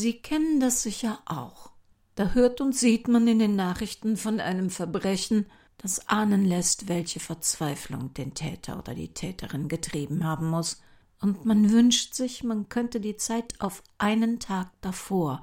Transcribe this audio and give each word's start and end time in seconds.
Sie 0.00 0.12
kennen 0.12 0.60
das 0.60 0.84
sicher 0.84 1.18
auch. 1.26 1.72
Da 2.14 2.28
hört 2.28 2.60
und 2.60 2.72
sieht 2.72 3.08
man 3.08 3.26
in 3.26 3.40
den 3.40 3.56
Nachrichten 3.56 4.16
von 4.16 4.38
einem 4.38 4.70
Verbrechen, 4.70 5.46
das 5.76 6.08
ahnen 6.08 6.44
lässt, 6.44 6.86
welche 6.86 7.18
Verzweiflung 7.18 8.14
den 8.14 8.32
Täter 8.32 8.78
oder 8.78 8.94
die 8.94 9.12
Täterin 9.12 9.66
getrieben 9.66 10.22
haben 10.22 10.50
muss, 10.50 10.80
und 11.20 11.44
man 11.44 11.72
wünscht 11.72 12.14
sich, 12.14 12.44
man 12.44 12.68
könnte 12.68 13.00
die 13.00 13.16
Zeit 13.16 13.60
auf 13.60 13.82
einen 13.98 14.38
Tag 14.38 14.70
davor, 14.82 15.42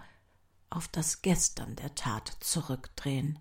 auf 0.70 0.88
das 0.88 1.22
Gestern 1.22 1.76
der 1.76 1.94
Tat 1.94 2.38
zurückdrehen. 2.40 3.40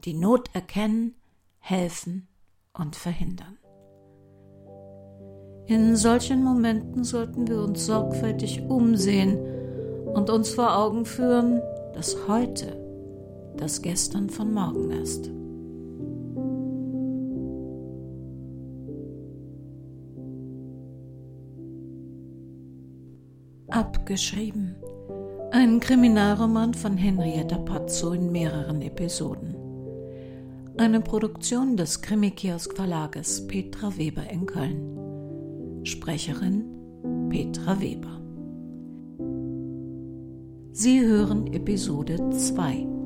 Die 0.00 0.12
Not 0.12 0.54
erkennen, 0.54 1.14
helfen 1.60 2.28
und 2.74 2.94
verhindern. 2.94 3.56
In 5.66 5.96
solchen 5.96 6.44
Momenten 6.44 7.04
sollten 7.04 7.48
wir 7.48 7.62
uns 7.62 7.86
sorgfältig 7.86 8.60
umsehen 8.68 9.63
und 10.14 10.30
uns 10.30 10.50
vor 10.50 10.76
Augen 10.76 11.04
führen, 11.04 11.60
dass 11.94 12.16
heute 12.28 12.76
das 13.56 13.82
Gestern 13.82 14.30
von 14.30 14.52
morgen 14.52 14.90
ist. 14.90 15.30
Abgeschrieben. 23.68 24.76
Ein 25.50 25.80
Kriminalroman 25.80 26.74
von 26.74 26.96
Henrietta 26.96 27.58
Pazzo 27.58 28.12
in 28.12 28.30
mehreren 28.30 28.82
Episoden. 28.82 29.56
Eine 30.76 31.00
Produktion 31.00 31.76
des 31.76 32.02
Krimikiosk 32.02 32.74
Verlages 32.76 33.46
Petra 33.46 33.96
Weber 33.96 34.28
in 34.30 34.46
Köln. 34.46 35.84
Sprecherin 35.84 36.64
Petra 37.30 37.80
Weber. 37.80 38.23
Sie 40.76 41.06
hören 41.06 41.52
Episode 41.52 42.30
2. 42.30 43.03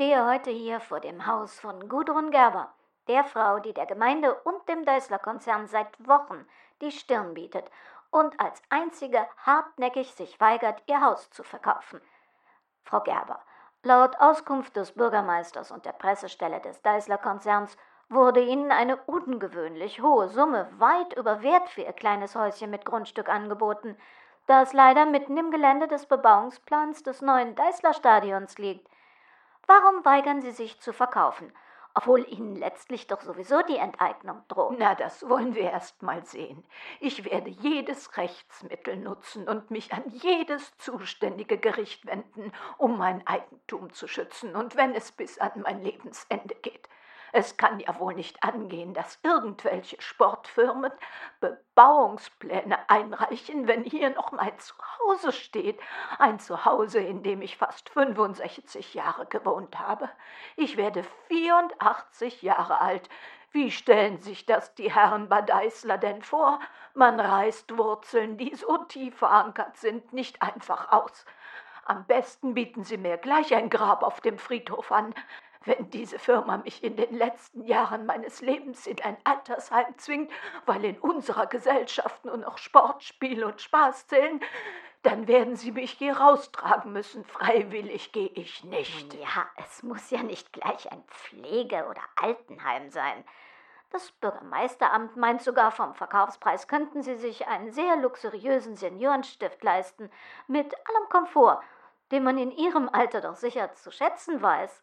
stehe 0.00 0.26
heute 0.26 0.48
hier 0.50 0.80
vor 0.80 0.98
dem 1.00 1.26
Haus 1.26 1.60
von 1.60 1.86
Gudrun 1.86 2.30
Gerber, 2.30 2.72
der 3.06 3.22
Frau, 3.22 3.58
die 3.58 3.74
der 3.74 3.84
Gemeinde 3.84 4.32
und 4.44 4.66
dem 4.66 4.86
Deißler-Konzern 4.86 5.66
seit 5.66 6.08
Wochen 6.08 6.46
die 6.80 6.90
Stirn 6.90 7.34
bietet 7.34 7.70
und 8.10 8.40
als 8.40 8.62
einzige 8.70 9.26
hartnäckig 9.44 10.14
sich 10.14 10.40
weigert, 10.40 10.82
ihr 10.86 11.02
Haus 11.02 11.28
zu 11.30 11.42
verkaufen. 11.42 12.00
Frau 12.82 13.00
Gerber, 13.00 13.40
laut 13.82 14.18
Auskunft 14.20 14.74
des 14.74 14.92
Bürgermeisters 14.92 15.70
und 15.70 15.84
der 15.84 15.92
Pressestelle 15.92 16.60
des 16.60 16.80
Deißler-Konzerns 16.80 17.76
wurde 18.08 18.40
Ihnen 18.40 18.72
eine 18.72 18.96
ungewöhnlich 18.96 20.00
hohe 20.00 20.30
Summe 20.30 20.66
weit 20.78 21.12
über 21.12 21.42
Wert 21.42 21.68
für 21.68 21.82
Ihr 21.82 21.92
kleines 21.92 22.34
Häuschen 22.34 22.70
mit 22.70 22.86
Grundstück 22.86 23.28
angeboten, 23.28 23.98
das 24.46 24.72
leider 24.72 25.04
mitten 25.04 25.36
im 25.36 25.50
Gelände 25.50 25.88
des 25.88 26.06
Bebauungsplans 26.06 27.02
des 27.02 27.20
neuen 27.20 27.54
Deißler-Stadions 27.54 28.56
liegt. 28.56 28.88
Warum 29.66 30.04
weigern 30.04 30.42
Sie 30.42 30.52
sich 30.52 30.80
zu 30.80 30.92
verkaufen? 30.92 31.52
obwohl 31.94 32.26
Ihnen 32.28 32.56
letztlich 32.56 33.06
doch 33.06 33.20
sowieso 33.20 33.62
die 33.62 33.76
Enteignung 33.76 34.42
droht. 34.48 34.76
Na, 34.78 34.94
das 34.94 35.28
wollen 35.28 35.54
wir 35.54 35.70
erst 35.70 36.02
mal 36.02 36.24
sehen. 36.24 36.64
Ich 37.00 37.24
werde 37.24 37.50
jedes 37.50 38.16
Rechtsmittel 38.16 38.96
nutzen 38.96 39.48
und 39.48 39.70
mich 39.70 39.92
an 39.92 40.04
jedes 40.06 40.76
zuständige 40.78 41.58
Gericht 41.58 42.06
wenden, 42.06 42.52
um 42.78 42.98
mein 42.98 43.26
Eigentum 43.26 43.92
zu 43.92 44.06
schützen, 44.06 44.54
und 44.54 44.76
wenn 44.76 44.94
es 44.94 45.12
bis 45.12 45.38
an 45.38 45.52
mein 45.62 45.82
Lebensende 45.82 46.54
geht. 46.54 46.88
Es 47.32 47.56
kann 47.56 47.78
ja 47.78 47.98
wohl 47.98 48.14
nicht 48.14 48.42
angehen, 48.42 48.92
dass 48.94 49.18
irgendwelche 49.22 50.00
Sportfirmen 50.00 50.92
Bebauungspläne 51.40 52.78
einreichen, 52.88 53.68
wenn 53.68 53.84
hier 53.84 54.10
noch 54.10 54.32
mein 54.32 54.58
Zuhause 54.58 55.32
steht. 55.32 55.80
Ein 56.18 56.40
Zuhause, 56.40 56.98
in 56.98 57.22
dem 57.22 57.42
ich 57.42 57.56
fast 57.56 57.88
65 57.90 58.94
Jahre 58.94 59.26
gewohnt 59.26 59.78
habe. 59.78 60.10
Ich 60.56 60.76
werde 60.76 61.04
84 61.28 62.42
Jahre 62.42 62.80
alt. 62.80 63.08
Wie 63.52 63.70
stellen 63.70 64.18
sich 64.18 64.46
das 64.46 64.74
die 64.74 64.92
Herren 64.92 65.28
Badeißler 65.28 65.98
denn 65.98 66.22
vor? 66.22 66.60
Man 66.94 67.18
reißt 67.18 67.76
Wurzeln, 67.76 68.38
die 68.38 68.54
so 68.54 68.76
tief 68.84 69.16
verankert 69.18 69.76
sind, 69.76 70.12
nicht 70.12 70.42
einfach 70.42 70.92
aus. 70.92 71.24
Am 71.84 72.04
besten 72.04 72.54
bieten 72.54 72.84
Sie 72.84 72.96
mir 72.96 73.16
gleich 73.16 73.52
ein 73.54 73.68
Grab 73.68 74.04
auf 74.04 74.20
dem 74.20 74.38
Friedhof 74.38 74.92
an 74.92 75.12
wenn 75.64 75.90
diese 75.90 76.18
Firma 76.18 76.58
mich 76.58 76.82
in 76.82 76.96
den 76.96 77.16
letzten 77.16 77.64
Jahren 77.64 78.06
meines 78.06 78.40
Lebens 78.40 78.86
in 78.86 79.00
ein 79.02 79.16
Altersheim 79.24 79.96
zwingt, 79.98 80.32
weil 80.66 80.84
in 80.84 80.98
unserer 80.98 81.46
Gesellschaft 81.46 82.24
nur 82.24 82.38
noch 82.38 82.58
Sport, 82.58 83.02
Spiel 83.02 83.44
und 83.44 83.60
Spaß 83.60 84.06
zählen, 84.06 84.40
dann 85.02 85.28
werden 85.28 85.56
sie 85.56 85.72
mich 85.72 85.92
hier 85.92 86.16
raustragen 86.16 86.92
müssen. 86.92 87.24
Freiwillig 87.24 88.12
gehe 88.12 88.30
ich 88.34 88.64
nicht. 88.64 89.14
Ja, 89.14 89.48
es 89.56 89.82
muss 89.82 90.10
ja 90.10 90.22
nicht 90.22 90.52
gleich 90.52 90.90
ein 90.92 91.02
Pflege- 91.08 91.86
oder 91.88 92.02
Altenheim 92.16 92.90
sein. 92.90 93.24
Das 93.92 94.12
Bürgermeisteramt 94.12 95.16
meint 95.16 95.42
sogar, 95.42 95.72
vom 95.72 95.94
Verkaufspreis 95.94 96.68
könnten 96.68 97.02
Sie 97.02 97.16
sich 97.16 97.48
einen 97.48 97.72
sehr 97.72 97.96
luxuriösen 97.96 98.76
Seniorenstift 98.76 99.62
leisten, 99.64 100.10
mit 100.46 100.72
allem 100.88 101.08
Komfort, 101.08 101.60
den 102.12 102.22
man 102.22 102.38
in 102.38 102.52
Ihrem 102.52 102.88
Alter 102.88 103.20
doch 103.20 103.36
sicher 103.36 103.74
zu 103.74 103.90
schätzen 103.90 104.40
weiß. 104.40 104.82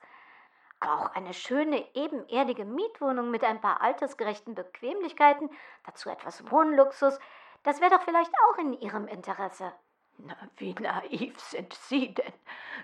Auch 0.80 1.16
eine 1.16 1.34
schöne, 1.34 1.84
ebenerdige 1.96 2.64
Mietwohnung 2.64 3.32
mit 3.32 3.44
ein 3.44 3.60
paar 3.60 3.82
altersgerechten 3.82 4.54
Bequemlichkeiten, 4.54 5.50
dazu 5.86 6.10
etwas 6.10 6.52
Wohnluxus, 6.52 7.20
das 7.64 7.82
wäre 7.82 7.92
doch 7.92 8.04
vielleicht 8.04 8.32
auch 8.46 8.58
in 8.60 8.74
Ihrem 8.74 9.08
Interesse. 9.08 9.74
Na, 10.20 10.36
wie 10.58 10.74
naiv 10.74 11.40
sind 11.40 11.74
Sie 11.74 12.14
denn? 12.14 12.34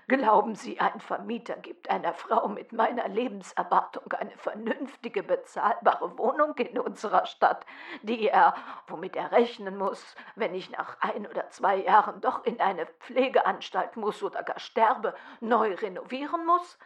Glauben 0.06 0.54
Sie, 0.54 0.78
ein 0.78 1.00
Vermieter 1.00 1.56
gibt 1.56 1.90
einer 1.90 2.14
Frau 2.14 2.46
mit 2.46 2.72
meiner 2.72 3.08
Lebenserwartung 3.08 4.12
eine 4.12 4.36
vernünftige, 4.38 5.24
bezahlbare 5.24 6.16
Wohnung 6.16 6.54
in 6.58 6.78
unserer 6.78 7.26
Stadt, 7.26 7.66
die 8.02 8.28
er, 8.28 8.54
womit 8.86 9.16
er 9.16 9.32
rechnen 9.32 9.76
muss, 9.76 10.14
wenn 10.36 10.54
ich 10.54 10.70
nach 10.70 10.96
ein 11.00 11.26
oder 11.26 11.50
zwei 11.50 11.76
Jahren 11.76 12.20
doch 12.20 12.44
in 12.44 12.60
eine 12.60 12.86
Pflegeanstalt 12.86 13.96
muss 13.96 14.22
oder 14.22 14.42
gar 14.44 14.60
sterbe, 14.60 15.14
neu 15.40 15.74
renovieren 15.74 16.46
muss? 16.46 16.78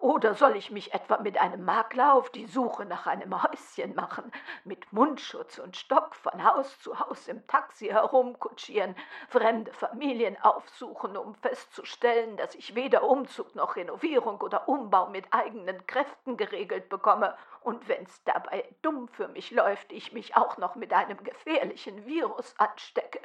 Oder 0.00 0.32
soll 0.34 0.56
ich 0.56 0.70
mich 0.70 0.94
etwa 0.94 1.18
mit 1.18 1.38
einem 1.38 1.62
Makler 1.62 2.14
auf 2.14 2.30
die 2.30 2.46
Suche 2.46 2.86
nach 2.86 3.06
einem 3.06 3.42
Häuschen 3.42 3.94
machen, 3.94 4.32
mit 4.64 4.90
Mundschutz 4.94 5.58
und 5.58 5.76
Stock 5.76 6.16
von 6.16 6.42
Haus 6.42 6.80
zu 6.80 6.98
Haus 6.98 7.28
im 7.28 7.46
Taxi 7.46 7.88
herumkutschieren, 7.88 8.96
fremde 9.28 9.70
Familien 9.74 10.40
aufsuchen, 10.40 11.18
um 11.18 11.34
festzustellen, 11.34 12.38
dass 12.38 12.54
ich 12.54 12.74
weder 12.74 13.02
Umzug 13.02 13.54
noch 13.54 13.76
Renovierung 13.76 14.40
oder 14.40 14.70
Umbau 14.70 15.06
mit 15.10 15.26
eigenen 15.32 15.86
Kräften 15.86 16.38
geregelt 16.38 16.88
bekomme, 16.88 17.36
und 17.60 17.86
wenn's 17.86 18.24
dabei 18.24 18.64
dumm 18.80 19.06
für 19.08 19.28
mich 19.28 19.50
läuft, 19.50 19.92
ich 19.92 20.14
mich 20.14 20.34
auch 20.34 20.56
noch 20.56 20.76
mit 20.76 20.94
einem 20.94 21.22
gefährlichen 21.22 22.06
Virus 22.06 22.54
anstecke. 22.56 23.20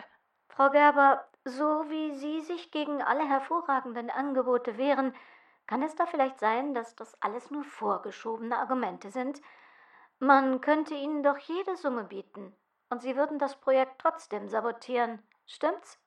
Frau 0.49 0.69
Gerber, 0.71 1.25
so 1.45 1.89
wie 1.89 2.13
Sie 2.15 2.41
sich 2.41 2.71
gegen 2.71 3.01
alle 3.01 3.25
hervorragenden 3.25 4.09
Angebote 4.09 4.77
wehren, 4.77 5.15
kann 5.67 5.81
es 5.81 5.95
da 5.95 6.05
vielleicht 6.05 6.39
sein, 6.39 6.73
dass 6.73 6.95
das 6.95 7.21
alles 7.21 7.51
nur 7.51 7.63
vorgeschobene 7.63 8.57
Argumente 8.57 9.09
sind? 9.09 9.41
Man 10.19 10.61
könnte 10.61 10.93
ihnen 10.93 11.23
doch 11.23 11.37
jede 11.37 11.75
Summe 11.75 12.05
bieten, 12.05 12.55
und 12.89 13.01
sie 13.01 13.15
würden 13.15 13.39
das 13.39 13.59
Projekt 13.59 13.99
trotzdem 13.99 14.47
sabotieren. 14.47 15.21
Stimmt's? 15.45 15.99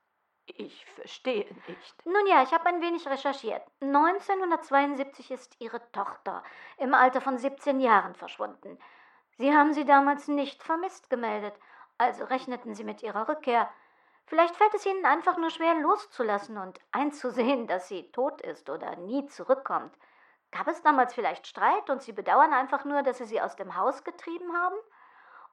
Ich 0.47 0.87
verstehe 0.87 1.47
nicht. 1.67 2.07
Nun 2.07 2.27
ja, 2.27 2.43
ich 2.43 2.53
habe 2.53 2.67
ein 2.67 2.81
wenig 2.81 3.07
recherchiert. 3.07 3.63
1972 3.81 5.31
ist 5.31 5.61
Ihre 5.61 5.81
Tochter 5.93 6.43
im 6.79 6.95
Alter 6.95 7.21
von 7.21 7.37
17 7.37 7.81
Jahren 7.81 8.15
verschwunden. 8.15 8.79
Sie 9.37 9.55
haben 9.55 9.75
sie 9.75 9.85
damals 9.85 10.27
nicht 10.27 10.63
vermisst 10.63 11.11
gemeldet, 11.11 11.55
also 11.99 12.25
rechneten 12.25 12.75
Sie 12.75 12.85
mit 12.85 13.03
ihrer 13.03 13.29
Rückkehr. 13.29 13.69
Vielleicht 14.29 14.57
fällt 14.57 14.75
es 14.75 14.85
ihnen 14.85 15.07
einfach 15.07 15.39
nur 15.39 15.49
schwer 15.49 15.75
loszulassen 15.77 16.59
und 16.59 16.79
einzusehen, 16.93 17.67
dass 17.67 17.89
sie 17.89 18.13
tot 18.13 18.43
ist 18.43 18.69
oder 18.69 18.95
nie 18.97 19.25
zurückkommt. 19.27 19.97
Gab 20.51 20.69
es 20.69 20.83
damals 20.83 21.15
vielleicht 21.15 21.47
Streit 21.47 21.89
und 21.89 22.03
sie 22.03 22.13
bedauern 22.13 22.53
einfach 22.53 22.85
nur, 22.85 23.03
dass 23.03 23.19
sie 23.19 23.25
sie 23.25 23.41
aus 23.41 23.57
dem 23.57 23.75
Haus 23.75 24.05
getrieben 24.05 24.55
haben? 24.55 24.77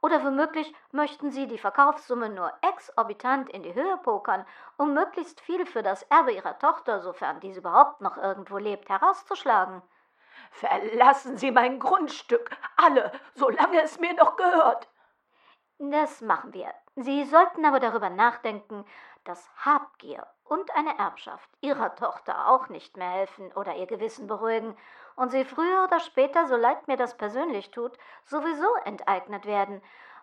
Oder 0.02 0.24
womöglich 0.26 0.76
möchten 0.92 1.32
Sie 1.32 1.48
die 1.48 1.58
Verkaufssumme 1.58 2.30
nur 2.30 2.52
exorbitant 2.62 3.50
in 3.50 3.64
die 3.64 3.74
Höhe 3.74 3.98
pokern, 3.98 4.46
um 4.78 4.94
möglichst 4.94 5.40
viel 5.40 5.66
für 5.66 5.82
das 5.82 6.04
Erbe 6.04 6.34
Ihrer 6.34 6.60
Tochter, 6.60 7.00
sofern 7.00 7.40
diese 7.40 7.62
überhaupt 7.62 8.02
noch 8.02 8.18
irgendwo 8.18 8.58
lebt, 8.58 8.90
herauszuschlagen. 8.90 9.82
Verlassen 10.52 11.38
Sie 11.38 11.52
mein 11.52 11.80
Grundstück, 11.80 12.52
alle, 12.76 13.12
solange 13.36 13.82
es 13.82 14.00
mir 14.00 14.14
noch 14.14 14.36
gehört. 14.36 14.90
Das 15.80 16.22
machen 16.22 16.54
wir. 16.54 16.74
Sie 16.96 17.26
sollten 17.26 17.66
aber 17.66 17.80
darüber 17.80 18.10
nachdenken, 18.10 18.86
dass 19.26 19.50
Habgier 19.58 20.26
und 20.46 20.74
eine 20.76 20.98
Erbschaft 20.98 21.50
Ihrer 21.60 21.96
Tochter 21.96 22.48
auch 22.48 22.70
nicht 22.70 22.96
mehr 22.96 23.10
helfen 23.10 23.52
oder 23.54 23.76
ihr 23.76 23.88
Gewissen 23.88 24.28
beruhigen 24.28 24.78
und 25.16 25.30
sie 25.30 25.44
früher 25.44 25.84
oder 25.84 26.00
später, 26.00 26.48
so 26.48 26.56
leid 26.56 26.88
mir 26.88 26.98
das 26.98 27.18
persönlich 27.18 27.72
tut, 27.72 27.98
sowieso 28.26 28.74
enteignet 28.86 29.46
werden, 29.46 29.82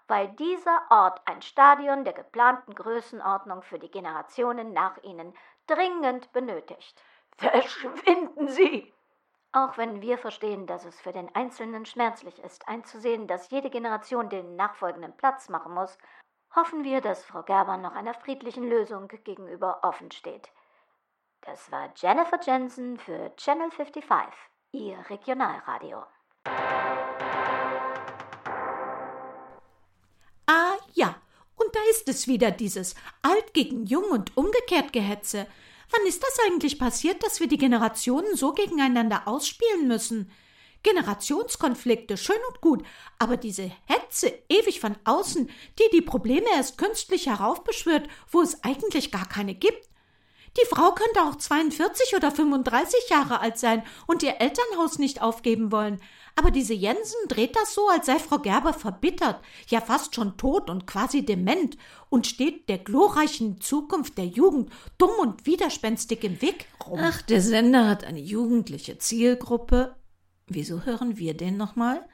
weil 0.09 0.29
dieser 0.29 0.83
Ort 0.91 1.21
ein 1.27 1.43
Stadion 1.43 2.05
der 2.05 2.13
geplanten 2.13 2.75
Größenordnung 2.75 3.63
für 3.63 3.79
die 3.79 3.91
Generationen 3.91 4.73
nach 4.73 4.97
ihnen 5.03 5.35
dringend 5.67 6.33
benötigt. 6.33 7.03
Verschwinden 7.37 8.49
Sie! 8.49 8.93
Auch 9.55 9.77
wenn 9.77 10.01
wir 10.01 10.17
verstehen, 10.17 10.67
dass 10.67 10.87
es 10.87 10.99
für 10.99 11.13
den 11.13 11.35
Einzelnen 11.35 11.85
schmerzlich 11.85 12.43
ist, 12.43 12.67
einzusehen, 12.67 13.27
dass 13.27 13.51
jede 13.51 13.69
Generation 13.69 14.31
den 14.31 14.57
nachfolgenden 14.57 15.15
Platz 15.15 15.51
machen 15.51 15.75
muss, 15.75 15.99
hoffen 16.55 16.85
wir, 16.85 17.01
dass 17.01 17.25
Frau 17.25 17.43
Gerber 17.43 17.77
noch 17.77 17.95
einer 17.95 18.15
friedlichen 18.15 18.69
Lösung 18.69 19.09
gegenüber 19.09 19.81
offen 19.83 20.11
steht. 20.11 20.51
Das 21.41 21.73
war 21.73 21.93
Jennifer 21.97 22.41
Jensen 22.41 22.99
für 22.99 23.35
Channel 23.37 23.71
55, 23.71 24.33
Ihr 24.73 24.99
Regionalradio. 25.11 26.05
Ah 30.47 30.77
ja, 30.95 31.15
und 31.57 31.75
da 31.75 31.81
ist 31.91 32.09
es 32.09 32.29
wieder 32.29 32.51
dieses 32.51 32.95
alt 33.23 33.55
gegen 33.55 33.87
jung 33.87 34.11
und 34.11 34.37
umgekehrt 34.37 34.93
Gehetze. 34.93 35.47
Wann 35.91 36.07
ist 36.07 36.23
das 36.23 36.39
eigentlich 36.47 36.79
passiert, 36.79 37.23
dass 37.23 37.41
wir 37.41 37.49
die 37.49 37.59
Generationen 37.59 38.37
so 38.37 38.53
gegeneinander 38.53 39.23
ausspielen 39.27 39.89
müssen? 39.89 40.31
Generationskonflikte, 40.83 42.17
schön 42.17 42.37
und 42.51 42.61
gut, 42.61 42.85
aber 43.19 43.37
diese 43.37 43.71
Hetze 43.87 44.33
ewig 44.49 44.81
von 44.81 44.97
außen, 45.05 45.49
die 45.79 45.91
die 45.93 46.03
Probleme 46.03 46.47
erst 46.55 46.79
künstlich 46.79 47.27
heraufbeschwört, 47.27 48.09
wo 48.31 48.43
es 48.43 48.63
eigentlich 48.65 49.13
gar 49.13 49.29
keine 49.29 49.55
gibt. 49.55 49.89
Die 50.59 50.67
Frau 50.67 50.93
könnte 50.93 51.23
auch 51.23 51.37
42 51.37 52.15
oder 52.15 52.31
35 52.31 53.09
Jahre 53.09 53.41
alt 53.41 53.59
sein 53.59 53.83
und 54.07 54.23
ihr 54.23 54.41
Elternhaus 54.41 54.99
nicht 54.99 55.23
aufgeben 55.23 55.73
wollen. 55.73 56.01
Aber 56.37 56.51
diese 56.51 56.75
Jensen 56.75 57.29
dreht 57.29 57.57
das 57.57 57.75
so, 57.75 57.89
als 57.89 58.07
sei 58.07 58.19
Frau 58.19 58.39
Gerber 58.39 58.73
verbittert, 58.73 59.41
ja 59.69 59.81
fast 59.81 60.15
schon 60.15 60.37
tot 60.37 60.71
und 60.71 60.87
quasi 60.87 61.25
dement 61.25 61.77
und 62.11 62.27
steht 62.27 62.69
der 62.69 62.79
glorreichen 62.79 63.61
Zukunft 63.61 64.19
der 64.19 64.27
Jugend 64.27 64.71
dumm 64.99 65.11
und 65.21 65.47
widerspenstig 65.47 66.25
im 66.25 66.41
Weg 66.41 66.67
rum. 66.87 67.01
Ach, 67.03 67.23
der 67.23 67.41
Sender 67.41 67.89
hat 67.89 68.05
eine 68.05 68.21
jugendliche 68.21 68.99
Zielgruppe, 68.99 69.97
Wieso 70.55 70.85
hören 70.85 71.19
wir 71.19 71.35
den 71.37 71.57
nochmal? 71.57 72.05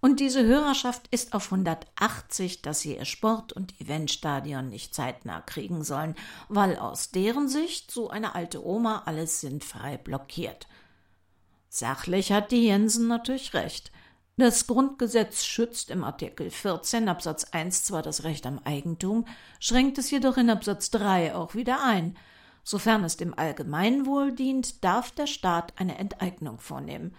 Und 0.00 0.20
diese 0.20 0.44
Hörerschaft 0.44 1.08
ist 1.10 1.32
auf 1.32 1.46
180, 1.50 2.60
dass 2.60 2.80
sie 2.80 2.96
ihr 2.96 3.06
Sport- 3.06 3.54
und 3.54 3.80
Eventstadion 3.80 4.68
nicht 4.68 4.94
zeitnah 4.94 5.40
kriegen 5.40 5.82
sollen, 5.82 6.14
weil 6.50 6.76
aus 6.76 7.10
deren 7.10 7.48
Sicht 7.48 7.90
so 7.90 8.10
eine 8.10 8.34
alte 8.34 8.66
Oma 8.66 9.04
alles 9.06 9.40
sinnfrei 9.40 9.96
blockiert. 9.96 10.66
Sachlich 11.70 12.32
hat 12.32 12.50
die 12.52 12.64
Jensen 12.64 13.08
natürlich 13.08 13.54
recht. 13.54 13.92
Das 14.36 14.66
Grundgesetz 14.66 15.44
schützt 15.44 15.90
im 15.90 16.04
Artikel 16.04 16.50
14 16.50 17.08
Absatz 17.08 17.44
1 17.44 17.84
zwar 17.84 18.02
das 18.02 18.24
Recht 18.24 18.46
am 18.46 18.58
Eigentum, 18.58 19.26
schränkt 19.58 19.96
es 19.96 20.10
jedoch 20.10 20.36
in 20.36 20.50
Absatz 20.50 20.90
3 20.90 21.34
auch 21.34 21.54
wieder 21.54 21.82
ein. 21.82 22.16
Sofern 22.62 23.04
es 23.04 23.16
dem 23.16 23.32
Allgemeinwohl 23.38 24.32
dient, 24.32 24.84
darf 24.84 25.12
der 25.12 25.26
Staat 25.26 25.72
eine 25.76 25.98
Enteignung 25.98 26.58
vornehmen. 26.58 27.14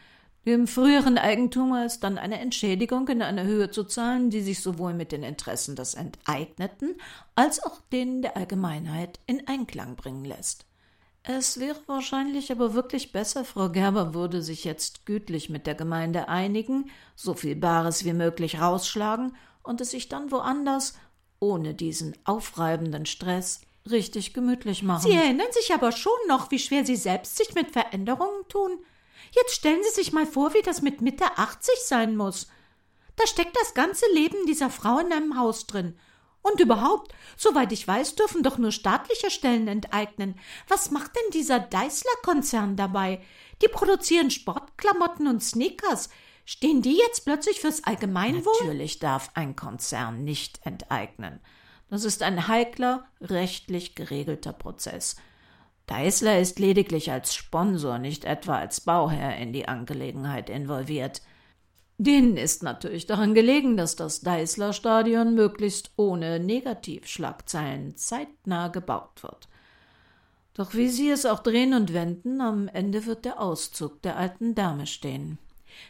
Dem 0.46 0.68
früheren 0.68 1.18
Eigentumer 1.18 1.86
ist 1.86 2.02
dann 2.04 2.20
eine 2.20 2.40
Entschädigung 2.40 3.08
in 3.08 3.24
einer 3.24 3.46
Höhe 3.46 3.72
zu 3.72 3.84
zahlen, 3.84 4.30
die 4.30 4.42
sich 4.42 4.62
sowohl 4.62 4.94
mit 4.94 5.12
den 5.12 5.24
Interessen 5.24 5.76
des 5.76 5.96
Enteigneten 5.96 6.96
als 7.34 7.64
auch 7.64 7.82
denen 7.92 8.22
der 8.22 8.38
Allgemeinheit 8.38 9.20
in 9.26 9.48
Einklang 9.48 9.96
bringen 9.96 10.24
lässt. 10.24 10.66
Es 11.24 11.60
wäre 11.60 11.80
wahrscheinlich 11.88 12.52
aber 12.52 12.76
wirklich 12.76 13.12
besser, 13.12 13.44
Frau 13.44 13.70
Gerber 13.70 14.14
würde 14.14 14.44
sich 14.44 14.64
jetzt 14.64 15.08
gütlich 15.08 15.50
mit 15.50 15.66
der 15.66 15.74
Gemeinde 15.74 16.30
einigen, 16.30 16.92
so 17.16 17.34
viel 17.34 17.56
Bares 17.56 18.06
wie 18.06 18.14
möglich 18.14 18.62
rausschlagen 18.62 19.36
und 19.64 19.82
es 19.82 19.90
sich 19.90 20.10
dann 20.10 20.30
woanders, 20.30 20.94
ohne 21.40 21.74
diesen 21.74 22.16
aufreibenden 22.26 23.08
Stress, 23.08 23.62
richtig 23.90 24.36
gemütlich 24.36 24.84
machen. 24.84 25.10
Sie 25.10 25.16
erinnern 25.16 25.52
sich 25.52 25.74
aber 25.74 25.92
schon 25.92 26.14
noch, 26.28 26.52
wie 26.52 26.60
schwer 26.60 26.86
Sie 26.86 26.96
selbst 26.96 27.38
sich 27.38 27.56
mit 27.56 27.72
Veränderungen 27.72 28.48
tun. 28.48 28.78
Jetzt 29.36 29.56
stellen 29.56 29.84
Sie 29.84 30.02
sich 30.02 30.14
mal 30.14 30.26
vor, 30.26 30.54
wie 30.54 30.62
das 30.62 30.82
mit 30.82 31.02
Mitte 31.02 31.26
80 31.38 31.74
sein 31.86 32.16
muss. 32.16 32.48
Da 33.16 33.28
steckt 33.28 33.56
das 33.58 33.74
ganze 33.74 34.06
Leben 34.14 34.46
dieser 34.46 34.70
Frau 34.70 35.00
in 35.00 35.12
einem 35.12 35.38
Haus 35.38 35.68
drin. 35.68 35.98
Und 36.42 36.60
überhaupt, 36.60 37.14
soweit 37.38 37.72
ich 37.72 37.88
weiß, 37.88 38.16
dürfen 38.16 38.44
doch 38.44 38.60
nur 38.60 38.72
staatliche 38.72 39.32
Stellen 39.32 39.68
enteignen. 39.68 40.40
Was 40.68 40.92
macht 40.92 41.16
denn 41.16 41.32
dieser 41.34 41.60
Deißler-Konzern 41.60 42.76
dabei? 42.76 43.22
Die 43.64 43.68
produzieren 43.68 44.30
Sportklamotten 44.30 45.28
und 45.28 45.44
Sneakers. 45.44 46.10
Stehen 46.46 46.84
die 46.84 46.98
jetzt 46.98 47.26
plötzlich 47.26 47.62
fürs 47.62 47.84
Allgemeinwohl? 47.84 48.54
Natürlich 48.62 49.00
darf 49.00 49.32
ein 49.34 49.56
Konzern 49.56 50.24
nicht 50.24 50.64
enteignen. 50.66 51.40
Das 51.90 52.04
ist 52.04 52.22
ein 52.22 52.48
heikler, 52.48 53.08
rechtlich 53.22 53.96
geregelter 53.96 54.54
Prozess. 54.54 55.16
Deißler 55.88 56.40
ist 56.40 56.60
lediglich 56.60 57.12
als 57.12 57.36
Sponsor, 57.36 58.00
nicht 58.00 58.26
etwa 58.26 58.58
als 58.58 58.82
Bauherr 58.82 59.38
in 59.38 59.54
die 59.54 59.68
Angelegenheit 59.68 60.50
involviert. 60.50 61.22
Denen 61.98 62.38
ist 62.38 62.64
natürlich 62.64 63.06
daran 63.06 63.34
gelegen, 63.34 63.78
dass 63.78 63.96
das 63.96 64.22
Deißler 64.22 64.74
Stadion 64.74 65.36
möglichst 65.36 65.92
ohne 65.96 66.40
Negativschlagzeilen 66.40 67.96
zeitnah 67.96 68.68
gebaut 68.68 69.24
wird. 69.24 69.48
Doch 70.56 70.74
wie 70.74 70.90
sie 70.90 71.10
es 71.10 71.26
auch 71.26 71.40
drehen 71.40 71.74
und 71.74 71.94
wenden, 71.94 72.42
am 72.42 72.68
Ende 72.68 73.06
wird 73.06 73.26
der 73.26 73.40
Auszug 73.40 74.02
der 74.02 74.18
alten 74.18 74.56
Dame 74.56 74.88
stehen. 74.88 75.38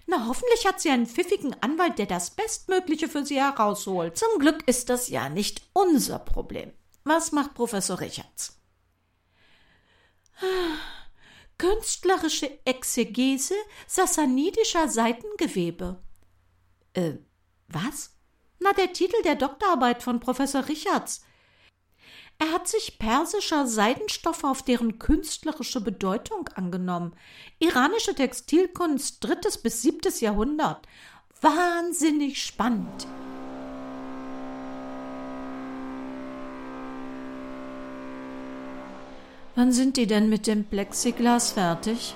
Na, 0.08 0.28
hoffentlich 0.28 0.66
hat 0.68 0.82
sie 0.82 0.90
einen 0.90 1.06
pfiffigen 1.06 1.56
Anwalt, 1.62 2.00
der 2.00 2.08
das 2.08 2.32
Bestmögliche 2.32 3.08
für 3.08 3.26
sie 3.26 3.40
herausholt. 3.40 4.18
Zum 4.18 4.40
Glück 4.40 4.68
ist 4.68 4.90
das 4.90 5.10
ja 5.10 5.30
nicht 5.30 5.62
unser 5.74 6.20
Problem. 6.20 6.72
Was 7.04 7.32
macht 7.32 7.54
Professor 7.54 8.00
Richards? 8.00 8.60
Künstlerische 11.58 12.60
Exegese 12.66 13.56
sassanidischer 13.88 14.90
Seitengewebe. 14.90 16.02
Äh, 16.94 17.14
was? 17.68 18.16
Na, 18.60 18.74
der 18.74 18.94
Titel 18.94 19.22
der 19.24 19.36
Doktorarbeit 19.36 20.04
von 20.04 20.20
Professor 20.20 20.68
Richards. 20.68 21.24
Er 22.38 22.52
hat 22.52 22.68
sich 22.68 23.00
persischer 23.00 23.66
Seidenstoffe 23.66 24.44
auf 24.44 24.62
deren 24.62 25.00
künstlerische 25.00 25.80
Bedeutung 25.80 26.50
angenommen. 26.56 27.16
Iranische 27.60 28.14
Textilkunst 28.14 29.24
drittes 29.24 29.62
bis 29.62 29.82
siebtes 29.82 30.20
Jahrhundert. 30.20 30.86
Wahnsinnig 31.40 32.44
spannend. 32.44 33.08
Wann 39.56 39.72
sind 39.72 39.96
die 39.96 40.06
denn 40.06 40.28
mit 40.28 40.48
dem 40.48 40.66
Plexiglas 40.66 41.54
fertig? 41.54 42.14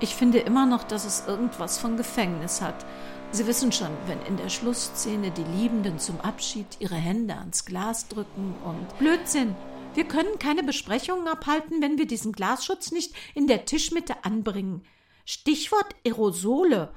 Ich 0.00 0.16
finde 0.16 0.40
immer 0.40 0.66
noch, 0.66 0.82
dass 0.82 1.04
es 1.04 1.24
irgendwas 1.28 1.78
von 1.78 1.96
Gefängnis 1.96 2.60
hat. 2.60 2.84
Sie 3.30 3.46
wissen 3.46 3.70
schon, 3.70 3.90
wenn 4.08 4.20
in 4.26 4.36
der 4.36 4.48
Schlussszene 4.48 5.30
die 5.30 5.44
Liebenden 5.44 6.00
zum 6.00 6.20
Abschied 6.20 6.66
ihre 6.80 6.96
Hände 6.96 7.36
ans 7.36 7.66
Glas 7.66 8.08
drücken 8.08 8.54
und 8.64 8.98
Blödsinn. 8.98 9.54
Wir 9.94 10.04
können 10.04 10.40
keine 10.40 10.64
Besprechungen 10.64 11.28
abhalten, 11.28 11.80
wenn 11.80 11.98
wir 11.98 12.06
diesen 12.06 12.32
Glasschutz 12.32 12.90
nicht 12.90 13.14
in 13.36 13.46
der 13.46 13.64
Tischmitte 13.64 14.24
anbringen. 14.24 14.82
Stichwort 15.24 15.94
Aerosole. 16.04 16.92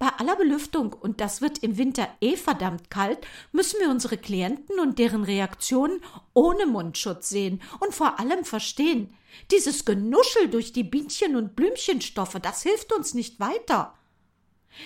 Bei 0.00 0.08
aller 0.16 0.34
Belüftung, 0.34 0.94
und 0.94 1.20
das 1.20 1.42
wird 1.42 1.58
im 1.58 1.76
Winter 1.76 2.08
eh 2.22 2.34
verdammt 2.34 2.88
kalt, 2.88 3.18
müssen 3.52 3.80
wir 3.80 3.90
unsere 3.90 4.16
Klienten 4.16 4.80
und 4.80 4.98
deren 4.98 5.24
Reaktionen 5.24 6.00
ohne 6.32 6.64
Mundschutz 6.64 7.28
sehen 7.28 7.60
und 7.80 7.94
vor 7.94 8.18
allem 8.18 8.46
verstehen. 8.46 9.14
Dieses 9.50 9.84
Genuschel 9.84 10.48
durch 10.48 10.72
die 10.72 10.84
Bienchen- 10.84 11.36
und 11.36 11.54
Blümchenstoffe, 11.54 12.38
das 12.40 12.62
hilft 12.62 12.94
uns 12.94 13.12
nicht 13.12 13.40
weiter. 13.40 13.92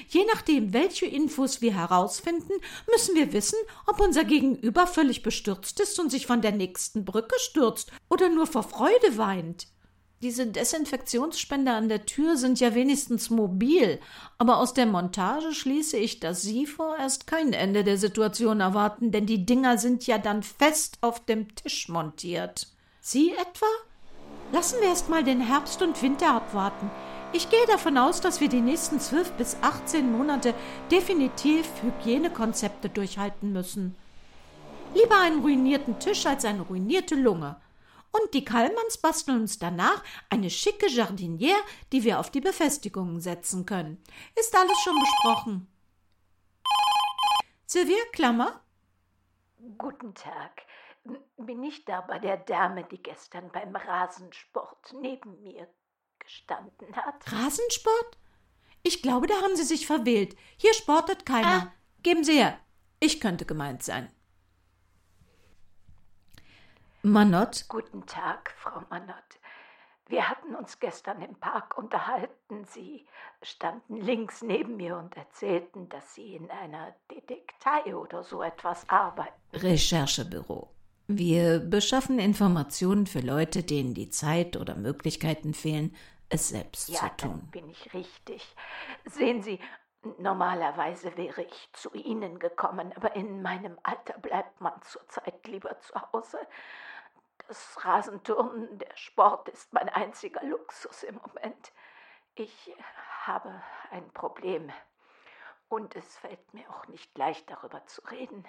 Je 0.09 0.25
nachdem, 0.33 0.73
welche 0.73 1.07
Infos 1.07 1.61
wir 1.61 1.75
herausfinden, 1.77 2.55
müssen 2.91 3.15
wir 3.15 3.33
wissen, 3.33 3.59
ob 3.87 4.01
unser 4.01 4.25
Gegenüber 4.25 4.89
völlig 4.89 5.23
bestürzt 5.23 5.79
ist 5.79 6.01
und 6.01 6.11
sich 6.11 6.27
von 6.27 6.43
der 6.43 6.51
nächsten 6.51 7.05
Brücke 7.05 7.37
stürzt 7.39 7.93
oder 8.11 8.31
nur 8.31 8.49
vor 8.49 8.65
Freude 8.65 9.17
weint. 9.17 9.69
Diese 10.25 10.47
Desinfektionsspender 10.47 11.75
an 11.75 11.91
der 11.91 12.07
Tür 12.07 12.39
sind 12.39 12.59
ja 12.59 12.75
wenigstens 12.75 13.29
mobil, 13.29 14.01
aber 14.39 14.57
aus 14.57 14.73
der 14.73 14.87
Montage 14.87 15.53
schließe 15.53 15.99
ich, 15.99 16.19
dass 16.19 16.41
Sie 16.41 16.65
vorerst 16.65 17.27
kein 17.27 17.53
Ende 17.53 17.85
der 17.85 17.99
Situation 17.99 18.61
erwarten, 18.61 19.13
denn 19.13 19.27
die 19.27 19.45
Dinger 19.45 19.77
sind 19.77 20.07
ja 20.07 20.17
dann 20.17 20.43
fest 20.43 20.97
auf 21.03 21.27
dem 21.27 21.55
Tisch 21.55 21.91
montiert. 21.91 22.69
Sie 23.03 23.33
etwa? 23.33 23.67
Lassen 24.51 24.81
wir 24.81 24.89
erst 24.89 25.11
mal 25.11 25.23
den 25.23 25.43
Herbst 25.43 25.83
und 25.83 26.01
Winter 26.01 26.31
abwarten. 26.31 26.91
Ich 27.35 27.51
gehe 27.51 27.67
davon 27.67 27.99
aus, 27.99 28.23
dass 28.23 28.41
wir 28.41 28.49
die 28.49 28.63
nächsten 28.63 29.01
zwölf 29.01 29.31
bis 29.33 29.59
achtzehn 29.61 30.11
Monate 30.11 30.55
definitiv 30.91 31.67
Hygienekonzepte 31.83 32.89
durchhalten 32.89 33.53
müssen. 33.53 33.95
Lieber 34.95 35.21
einen 35.21 35.43
ruinierten 35.43 35.99
Tisch 35.99 36.25
als 36.25 36.47
eine 36.47 36.63
ruinierte 36.63 37.15
Lunge. 37.15 37.57
Und 38.17 38.33
die 38.33 38.45
Kallmanns 38.45 38.99
basteln 38.99 39.41
uns 39.41 39.59
danach 39.59 40.05
eine 40.31 40.49
schicke 40.49 40.89
Jardiniere, 40.89 41.59
die 41.93 42.05
wir 42.05 42.21
auf 42.21 42.31
die 42.31 42.41
Befestigungen 42.41 43.21
setzen 43.21 43.67
können. 43.67 44.01
Ist 44.37 44.57
alles 44.57 44.79
schon 44.85 44.97
besprochen. 45.01 45.67
Sylvia 47.67 48.05
Klammer? 48.13 48.61
Guten 49.79 50.15
Tag. 50.15 50.63
Bin 51.37 51.65
ich 51.65 51.85
da 51.85 52.03
bei 52.03 52.21
der 52.21 52.37
Dame, 52.37 52.85
die 52.85 53.03
gestern 53.03 53.51
beim 53.51 53.75
Rasensport 53.75 54.95
neben 55.01 55.43
mir 55.43 55.69
gestanden 56.21 56.95
hat? 56.95 57.33
Rasensport? 57.33 58.19
Ich 58.85 59.03
glaube, 59.03 59.27
da 59.27 59.35
haben 59.43 59.57
Sie 59.57 59.65
sich 59.65 59.89
verwählt. 59.89 60.37
Hier 60.57 60.73
sportet 60.75 61.27
keiner. 61.27 61.67
Ah. 61.67 61.73
Geben 62.03 62.23
Sie 62.23 62.35
her. 62.35 62.61
Ich 63.01 63.21
könnte 63.21 63.45
gemeint 63.45 63.83
sein. 63.83 64.09
Manott. 67.05 67.67
Guten 67.69 68.07
Tag, 68.07 68.55
Frau 68.57 68.83
Manott. 68.89 69.15
Wir 70.09 70.27
hatten 70.27 70.55
uns 70.55 70.81
gestern 70.81 71.21
im 71.21 71.35
Park 71.35 71.77
unterhalten. 71.77 72.65
Sie 72.65 73.07
standen 73.43 73.97
links 74.01 74.41
neben 74.41 74.79
mir 74.79 74.97
und 74.97 75.15
erzählten, 75.15 75.91
dass 75.91 76.15
Sie 76.15 76.35
in 76.35 76.51
einer 76.51 76.95
Detektei 77.11 77.95
oder 77.95 78.23
so 78.23 78.43
etwas 78.43 78.89
arbeiten. 78.89 79.35
Recherchebüro. 79.53 80.71
Wir 81.07 81.59
beschaffen 81.59 82.19
Informationen 82.19 83.07
für 83.07 83.21
Leute, 83.21 83.63
denen 83.63 83.93
die 83.93 84.09
Zeit 84.09 84.57
oder 84.57 84.75
Möglichkeiten 84.75 85.53
fehlen, 85.53 85.95
es 86.31 86.49
selbst 86.49 86.89
ja, 86.89 87.01
zu 87.01 87.27
tun. 87.27 87.41
Dann 87.43 87.51
bin 87.51 87.69
ich 87.69 87.93
richtig. 87.93 88.57
Sehen 89.05 89.43
Sie, 89.43 89.61
normalerweise 90.19 91.15
wäre 91.19 91.43
ich 91.43 91.69
zu 91.75 91.93
Ihnen 91.93 92.39
gekommen, 92.39 92.95
aber 92.97 93.15
in 93.15 93.43
meinem 93.43 93.79
Alter 93.83 94.19
bleibt 94.21 94.59
man 94.63 94.73
zurzeit 94.83 95.47
lieber 95.47 95.79
zu 95.81 95.95
Hause. 96.13 96.39
Das 97.49 97.85
Rasenturnen, 97.85 98.79
der 98.79 98.97
Sport 98.97 99.49
ist 99.49 99.73
mein 99.73 99.89
einziger 99.89 100.43
Luxus 100.45 101.03
im 101.03 101.17
Moment. 101.17 101.73
Ich 102.35 102.75
habe 103.23 103.63
ein 103.91 104.11
Problem. 104.13 104.73
Und 105.69 105.95
es 105.97 106.17
fällt 106.17 106.55
mir 106.55 106.69
auch 106.71 106.87
nicht 106.89 107.17
leicht, 107.19 107.51
darüber 107.51 107.85
zu 107.87 108.01
reden. 108.11 108.45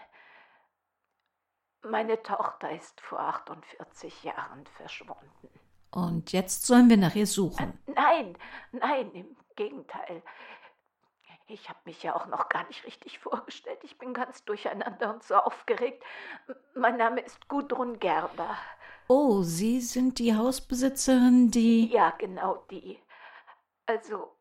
Meine 1.81 2.21
Tochter 2.23 2.71
ist 2.71 2.99
vor 3.01 3.19
48 3.19 4.23
Jahren 4.23 4.65
verschwunden. 4.67 5.49
Und 5.91 6.31
jetzt 6.31 6.65
sollen 6.65 6.89
wir 6.89 6.97
nach 6.97 7.15
ihr 7.15 7.27
suchen? 7.27 7.79
Äh, 7.87 7.91
nein, 7.91 8.37
nein, 8.71 9.11
im 9.11 9.37
Gegenteil. 9.55 10.23
Ich 11.47 11.69
habe 11.69 11.79
mich 11.85 12.01
ja 12.01 12.15
auch 12.15 12.25
noch 12.25 12.49
gar 12.49 12.65
nicht 12.67 12.85
richtig 12.85 13.19
vorgestellt. 13.19 13.83
Ich 13.83 13.97
bin 13.97 14.13
ganz 14.13 14.43
durcheinander 14.45 15.13
und 15.13 15.23
so 15.23 15.35
aufgeregt. 15.35 16.03
Mein 16.73 16.97
Name 16.97 17.21
ist 17.21 17.47
Gudrun 17.47 17.99
Gerber. 17.99 18.57
Oh, 19.07 19.43
Sie 19.43 19.81
sind 19.81 20.19
die 20.19 20.35
Hausbesitzerin, 20.35 21.51
die. 21.51 21.91
Ja, 21.91 22.11
genau 22.17 22.63
die. 22.71 22.99
Also, 23.85 24.31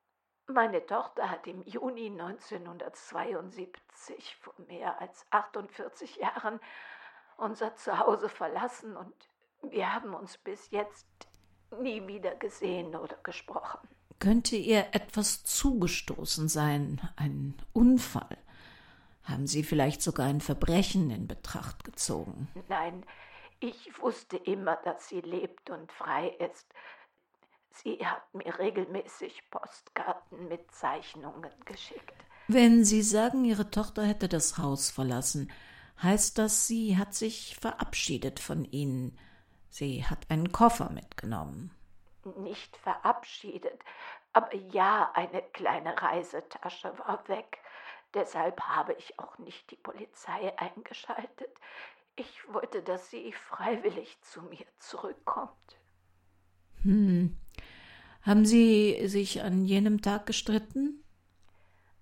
meine 0.47 0.87
Tochter 0.87 1.31
hat 1.31 1.47
im 1.47 1.63
Juni 1.63 2.07
1972 2.07 4.37
vor 4.41 4.55
mehr 4.69 5.01
als 5.01 5.27
48 5.31 6.17
Jahren 6.17 6.61
unser 7.37 7.77
Zuhause 7.77 8.29
verlassen 8.29 8.97
und 8.97 9.15
wir 9.63 9.95
haben 9.95 10.15
uns 10.15 10.39
bis 10.39 10.71
jetzt 10.71 11.07
nie 11.81 12.07
wieder 12.07 12.35
gesehen 12.37 12.95
oder 12.95 13.17
gesprochen. 13.23 13.81
Könnte 14.19 14.57
ihr 14.57 14.87
etwas 14.93 15.45
zugestoßen 15.45 16.49
sein, 16.49 17.01
ein 17.17 17.55
Unfall? 17.73 18.39
Haben 19.25 19.47
Sie 19.47 19.63
vielleicht 19.63 20.03
sogar 20.03 20.27
ein 20.27 20.41
Verbrechen 20.41 21.11
in 21.11 21.27
Betracht 21.27 21.85
gezogen? 21.85 22.49
Nein, 22.69 23.05
ich 23.61 23.99
wusste 24.01 24.37
immer, 24.37 24.77
dass 24.77 25.09
sie 25.09 25.21
lebt 25.21 25.71
und 25.71 25.91
frei 25.93 26.29
ist. 26.29 26.67
Sie 27.71 27.99
hat 28.07 28.23
mir 28.35 28.59
regelmäßig 28.59 29.51
Postkarten 29.51 30.49
mit 30.49 30.71
Zeichnungen 30.71 31.53
geschickt. 31.65 32.15
Wenn 32.47 32.85
Sie 32.85 33.03
sagen, 33.03 33.45
Ihre 33.45 33.71
Tochter 33.71 34.05
hätte 34.05 34.29
das 34.29 34.59
Haus 34.59 34.91
verlassen, 34.91 35.51
heißt 36.03 36.39
das, 36.39 36.67
sie 36.67 36.99
hat 36.99 37.15
sich 37.15 37.57
verabschiedet 37.57 38.39
von 38.39 38.65
Ihnen. 38.65 39.19
Sie 39.71 40.05
hat 40.05 40.31
einen 40.31 40.53
Koffer 40.53 40.91
mitgenommen. 40.91 41.75
Nicht 42.37 42.77
verabschiedet, 42.77 43.83
aber 44.33 44.55
ja, 44.55 45.11
eine 45.15 45.43
kleine 45.43 46.01
Reisetasche 46.01 46.97
war 46.99 47.27
weg. 47.29 47.59
Deshalb 48.15 48.61
habe 48.61 48.93
ich 48.93 49.19
auch 49.19 49.39
nicht 49.39 49.71
die 49.71 49.77
Polizei 49.77 50.57
eingeschaltet. 50.59 51.51
Ich 52.17 52.45
wollte, 52.49 52.83
dass 52.83 53.11
sie 53.11 53.33
freiwillig 53.33 54.21
zu 54.23 54.43
mir 54.43 54.67
zurückkommt. 54.79 55.79
Hm. 56.83 57.37
Haben 58.23 58.47
Sie 58.47 59.07
sich 59.07 59.43
an 59.43 59.65
jenem 59.65 60.01
Tag 60.01 60.27
gestritten? 60.27 61.05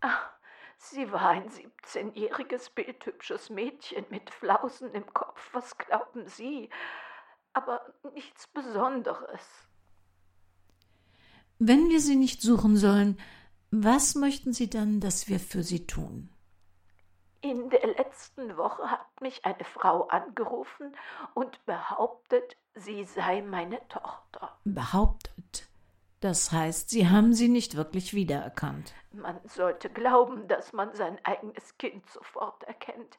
Ach, 0.01 0.31
sie 0.77 1.11
war 1.11 1.31
ein 1.31 1.49
17-jähriges 1.49 2.73
bildhübsches 2.75 3.51
Mädchen 3.51 4.05
mit 4.11 4.31
Flausen 4.31 4.93
im 4.93 5.13
Kopf. 5.15 5.51
Was 5.53 5.77
glauben 5.79 6.29
Sie? 6.29 6.69
Aber 7.55 7.81
nichts 8.15 8.47
Besonderes. 8.49 9.43
Wenn 11.59 11.89
wir 11.91 12.01
sie 12.01 12.17
nicht 12.17 12.43
suchen 12.43 12.77
sollen, 12.77 13.19
was 13.71 14.15
möchten 14.15 14.53
Sie 14.53 14.69
dann, 14.69 15.01
dass 15.01 15.29
wir 15.29 15.41
für 15.41 15.63
sie 15.63 15.87
tun? 15.87 16.29
In 17.43 17.71
der 17.71 17.87
letzten 17.89 18.57
Woche 18.57 18.89
hat 18.89 19.21
mich 19.21 19.45
eine 19.45 19.65
Frau 19.65 20.07
angerufen 20.07 20.95
und 21.35 21.67
behauptet, 21.67 22.57
sie 22.77 23.05
sei 23.05 23.43
meine 23.43 23.81
Tochter. 23.89 24.57
Behauptet? 24.65 25.69
Das 26.21 26.53
heißt, 26.53 26.89
Sie 26.91 27.09
haben 27.09 27.35
sie 27.35 27.49
nicht 27.49 27.77
wirklich 27.77 28.15
wiedererkannt. 28.15 28.95
Man 29.11 29.41
sollte 29.45 29.91
glauben, 29.91 30.47
dass 30.47 30.73
man 30.73 30.95
sein 30.95 31.19
eigenes 31.25 31.77
Kind 31.79 32.09
sofort 32.09 32.63
erkennt. 32.63 33.19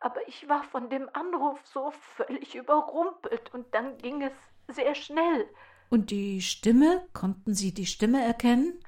Aber 0.00 0.26
ich 0.26 0.48
war 0.48 0.64
von 0.64 0.90
dem 0.90 1.08
Anruf 1.12 1.60
so 1.64 1.92
völlig 2.16 2.56
überrumpelt 2.56 3.54
und 3.54 3.72
dann 3.72 3.98
ging 3.98 4.22
es 4.22 4.32
sehr 4.66 4.96
schnell. 4.96 5.48
Und 5.90 6.10
die 6.10 6.40
Stimme? 6.40 7.06
Konnten 7.12 7.54
Sie 7.54 7.72
die 7.72 7.86
Stimme 7.86 8.24
erkennen? 8.24 8.80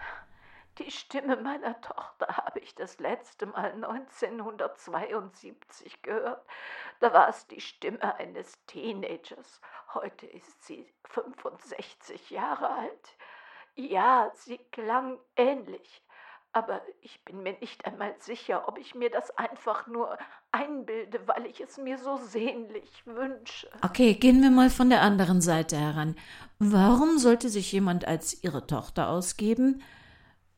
Die 0.78 0.90
Stimme 0.90 1.36
meiner 1.36 1.78
Tochter 1.82 2.28
habe 2.28 2.60
ich 2.60 2.74
das 2.74 2.98
letzte 2.98 3.44
Mal 3.46 3.72
1972 3.72 6.00
gehört. 6.00 6.42
Da 7.00 7.12
war 7.12 7.28
es 7.28 7.46
die 7.46 7.60
Stimme 7.60 8.14
eines 8.16 8.64
Teenagers. 8.66 9.60
Heute 9.92 10.26
ist 10.26 10.64
sie 10.64 10.90
65 11.10 12.30
Jahre 12.30 12.70
alt. 12.70 13.16
Ja, 13.74 14.30
sie 14.34 14.56
klang 14.70 15.18
ähnlich. 15.36 16.02
Aber 16.54 16.82
ich 17.00 17.24
bin 17.24 17.42
mir 17.42 17.56
nicht 17.60 17.86
einmal 17.86 18.14
sicher, 18.18 18.68
ob 18.68 18.78
ich 18.78 18.94
mir 18.94 19.10
das 19.10 19.30
einfach 19.38 19.86
nur 19.86 20.18
einbilde, 20.52 21.26
weil 21.26 21.46
ich 21.46 21.60
es 21.60 21.78
mir 21.78 21.96
so 21.96 22.16
sehnlich 22.16 23.06
wünsche. 23.06 23.68
Okay, 23.82 24.14
gehen 24.14 24.42
wir 24.42 24.50
mal 24.50 24.68
von 24.68 24.90
der 24.90 25.00
anderen 25.00 25.40
Seite 25.40 25.76
heran. 25.76 26.14
Warum 26.58 27.18
sollte 27.18 27.48
sich 27.48 27.72
jemand 27.72 28.06
als 28.06 28.44
Ihre 28.44 28.66
Tochter 28.66 29.08
ausgeben, 29.08 29.82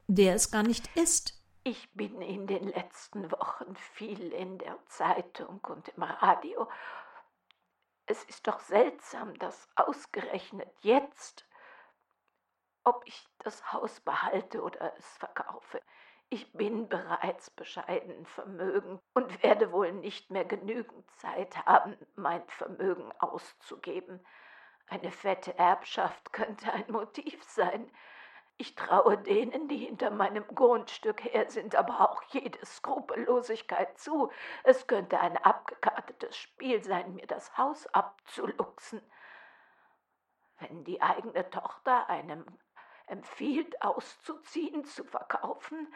der 0.07 0.35
es 0.35 0.51
gar 0.51 0.63
nicht 0.63 0.97
ist. 0.97 1.41
Ich 1.65 1.91
bin 1.95 2.21
in 2.21 2.47
den 2.47 2.69
letzten 2.69 3.31
Wochen 3.33 3.75
viel 3.77 4.33
in 4.33 4.59
der 4.59 4.79
Zeitung 4.87 5.61
und 5.65 5.89
im 5.89 6.03
Radio. 6.03 6.69
Es 8.07 8.23
ist 8.25 8.47
doch 8.47 8.61
seltsam, 8.61 9.39
dass 9.39 9.69
ausgerechnet 9.77 10.71
jetzt, 10.83 11.49
ob 12.85 13.03
ich 13.07 13.27
das 13.39 13.73
Haus 13.73 14.01
behalte 14.01 14.63
oder 14.63 14.95
es 14.99 15.07
verkaufe. 15.17 15.81
Ich 16.29 16.53
bin 16.53 16.89
bereits 16.89 17.49
bescheiden 17.51 18.27
Vermögen 18.27 19.01
und 19.15 19.43
werde 19.43 19.73
wohl 19.73 19.93
nicht 19.93 20.31
mehr 20.31 20.45
genügend 20.45 21.11
Zeit 21.13 21.65
haben, 21.65 21.97
mein 22.15 22.47
Vermögen 22.49 23.13
auszugeben. 23.21 24.25
Eine 24.89 25.11
fette 25.11 25.57
Erbschaft 25.57 26.33
könnte 26.33 26.71
ein 26.73 26.91
Motiv 26.91 27.43
sein. 27.45 27.91
Ich 28.57 28.77
traue 28.77 29.19
denen, 29.19 29.67
die 29.67 29.79
hinter 29.79 30.11
meinem 30.11 30.47
Grundstück 30.55 31.25
her 31.25 31.51
sind, 31.51 31.75
aber 31.75 32.09
auch 32.09 32.23
jede 32.31 32.65
Skrupellosigkeit 32.65 33.99
zu. 33.99 34.31
Es 34.63 34.87
könnte 34.87 35.19
ein 35.19 35.37
abgekartetes 35.37 36.37
Spiel 36.37 36.83
sein, 36.83 37.15
mir 37.15 37.27
das 37.27 37.59
Haus 37.59 37.87
abzuluxen. 37.89 39.03
Wenn 40.61 40.85
die 40.85 41.03
eigene 41.03 41.51
Tochter 41.51 42.09
einem 42.09 42.45
empfiehlt, 43.09 43.83
auszuziehen, 43.83 44.85
zu 44.85 45.05
verkaufen, 45.05 45.89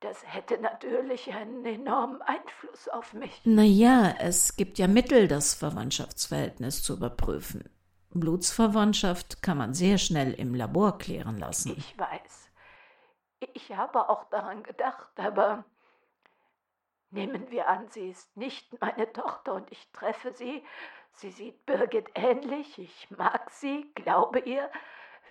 das 0.00 0.22
hätte 0.26 0.58
natürlich 0.58 1.32
einen 1.32 1.64
enormen 1.64 2.20
Einfluss 2.22 2.88
auf 2.88 3.14
mich. 3.14 3.40
Na 3.44 3.62
ja, 3.62 4.14
es 4.18 4.56
gibt 4.56 4.78
ja 4.78 4.88
Mittel, 4.88 5.28
das 5.28 5.54
Verwandtschaftsverhältnis 5.54 6.82
zu 6.82 6.94
überprüfen. 6.94 7.70
Blutsverwandtschaft 8.20 9.42
kann 9.42 9.58
man 9.58 9.74
sehr 9.74 9.98
schnell 9.98 10.32
im 10.32 10.54
Labor 10.54 10.98
klären 10.98 11.38
lassen. 11.38 11.74
Ich 11.76 11.98
weiß. 11.98 12.50
Ich 13.54 13.72
habe 13.76 14.08
auch 14.08 14.24
daran 14.30 14.62
gedacht, 14.62 15.18
aber 15.18 15.64
nehmen 17.10 17.50
wir 17.50 17.68
an, 17.68 17.88
sie 17.88 18.10
ist 18.10 18.36
nicht 18.36 18.80
meine 18.80 19.12
Tochter 19.12 19.54
und 19.54 19.70
ich 19.70 19.90
treffe 19.92 20.32
sie. 20.32 20.64
Sie 21.14 21.30
sieht 21.30 21.66
Birgit 21.66 22.10
ähnlich, 22.14 22.78
ich 22.78 23.10
mag 23.10 23.50
sie, 23.50 23.90
glaube 23.94 24.38
ihr. 24.40 24.70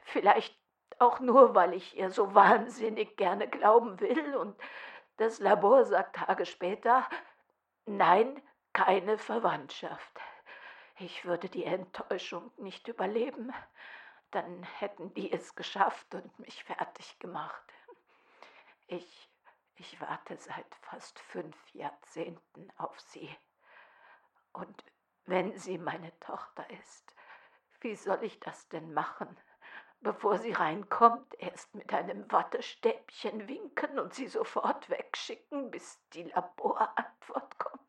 Vielleicht 0.03 0.55
auch 0.99 1.19
nur, 1.19 1.55
weil 1.55 1.73
ich 1.73 1.97
ihr 1.97 2.11
so 2.11 2.35
wahnsinnig 2.35 3.17
gerne 3.17 3.47
glauben 3.47 3.99
will. 3.99 4.35
Und 4.35 4.55
das 5.17 5.39
Labor 5.39 5.85
sagt 5.85 6.15
Tage 6.17 6.45
später, 6.45 7.07
nein, 7.85 8.41
keine 8.73 9.17
Verwandtschaft. 9.17 10.19
Ich 10.99 11.25
würde 11.25 11.49
die 11.49 11.65
Enttäuschung 11.65 12.51
nicht 12.57 12.87
überleben. 12.87 13.53
Dann 14.31 14.63
hätten 14.63 15.13
die 15.13 15.31
es 15.31 15.55
geschafft 15.55 16.13
und 16.15 16.39
mich 16.39 16.63
fertig 16.63 17.19
gemacht. 17.19 17.73
Ich, 18.87 19.29
ich 19.75 19.99
warte 19.99 20.37
seit 20.37 20.75
fast 20.81 21.19
fünf 21.19 21.57
Jahrzehnten 21.73 22.71
auf 22.77 22.99
sie. 22.99 23.35
Und 24.53 24.83
wenn 25.25 25.57
sie 25.57 25.77
meine 25.77 26.17
Tochter 26.19 26.69
ist, 26.69 27.15
wie 27.81 27.95
soll 27.95 28.23
ich 28.23 28.39
das 28.39 28.67
denn 28.69 28.93
machen? 28.93 29.37
bevor 30.01 30.37
sie 30.39 30.51
reinkommt, 30.51 31.35
erst 31.39 31.73
mit 31.75 31.93
einem 31.93 32.29
Wattestäbchen 32.31 33.47
winken 33.47 33.99
und 33.99 34.13
sie 34.13 34.27
sofort 34.27 34.89
wegschicken, 34.89 35.71
bis 35.71 35.99
die 36.13 36.23
Laborantwort 36.23 37.57
kommt. 37.59 37.81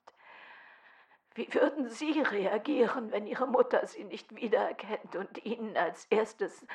Wie 1.35 1.53
würden 1.55 1.89
Sie 1.89 2.21
reagieren, 2.21 3.11
wenn 3.11 3.27
Ihre 3.27 3.47
Mutter 3.47 3.87
Sie 3.87 4.05
nicht 4.05 4.35
wiedererkennt 4.35 5.17
und 5.17 5.45
Ihnen 5.45 5.77
als 5.77 6.07
erstes 6.07 6.67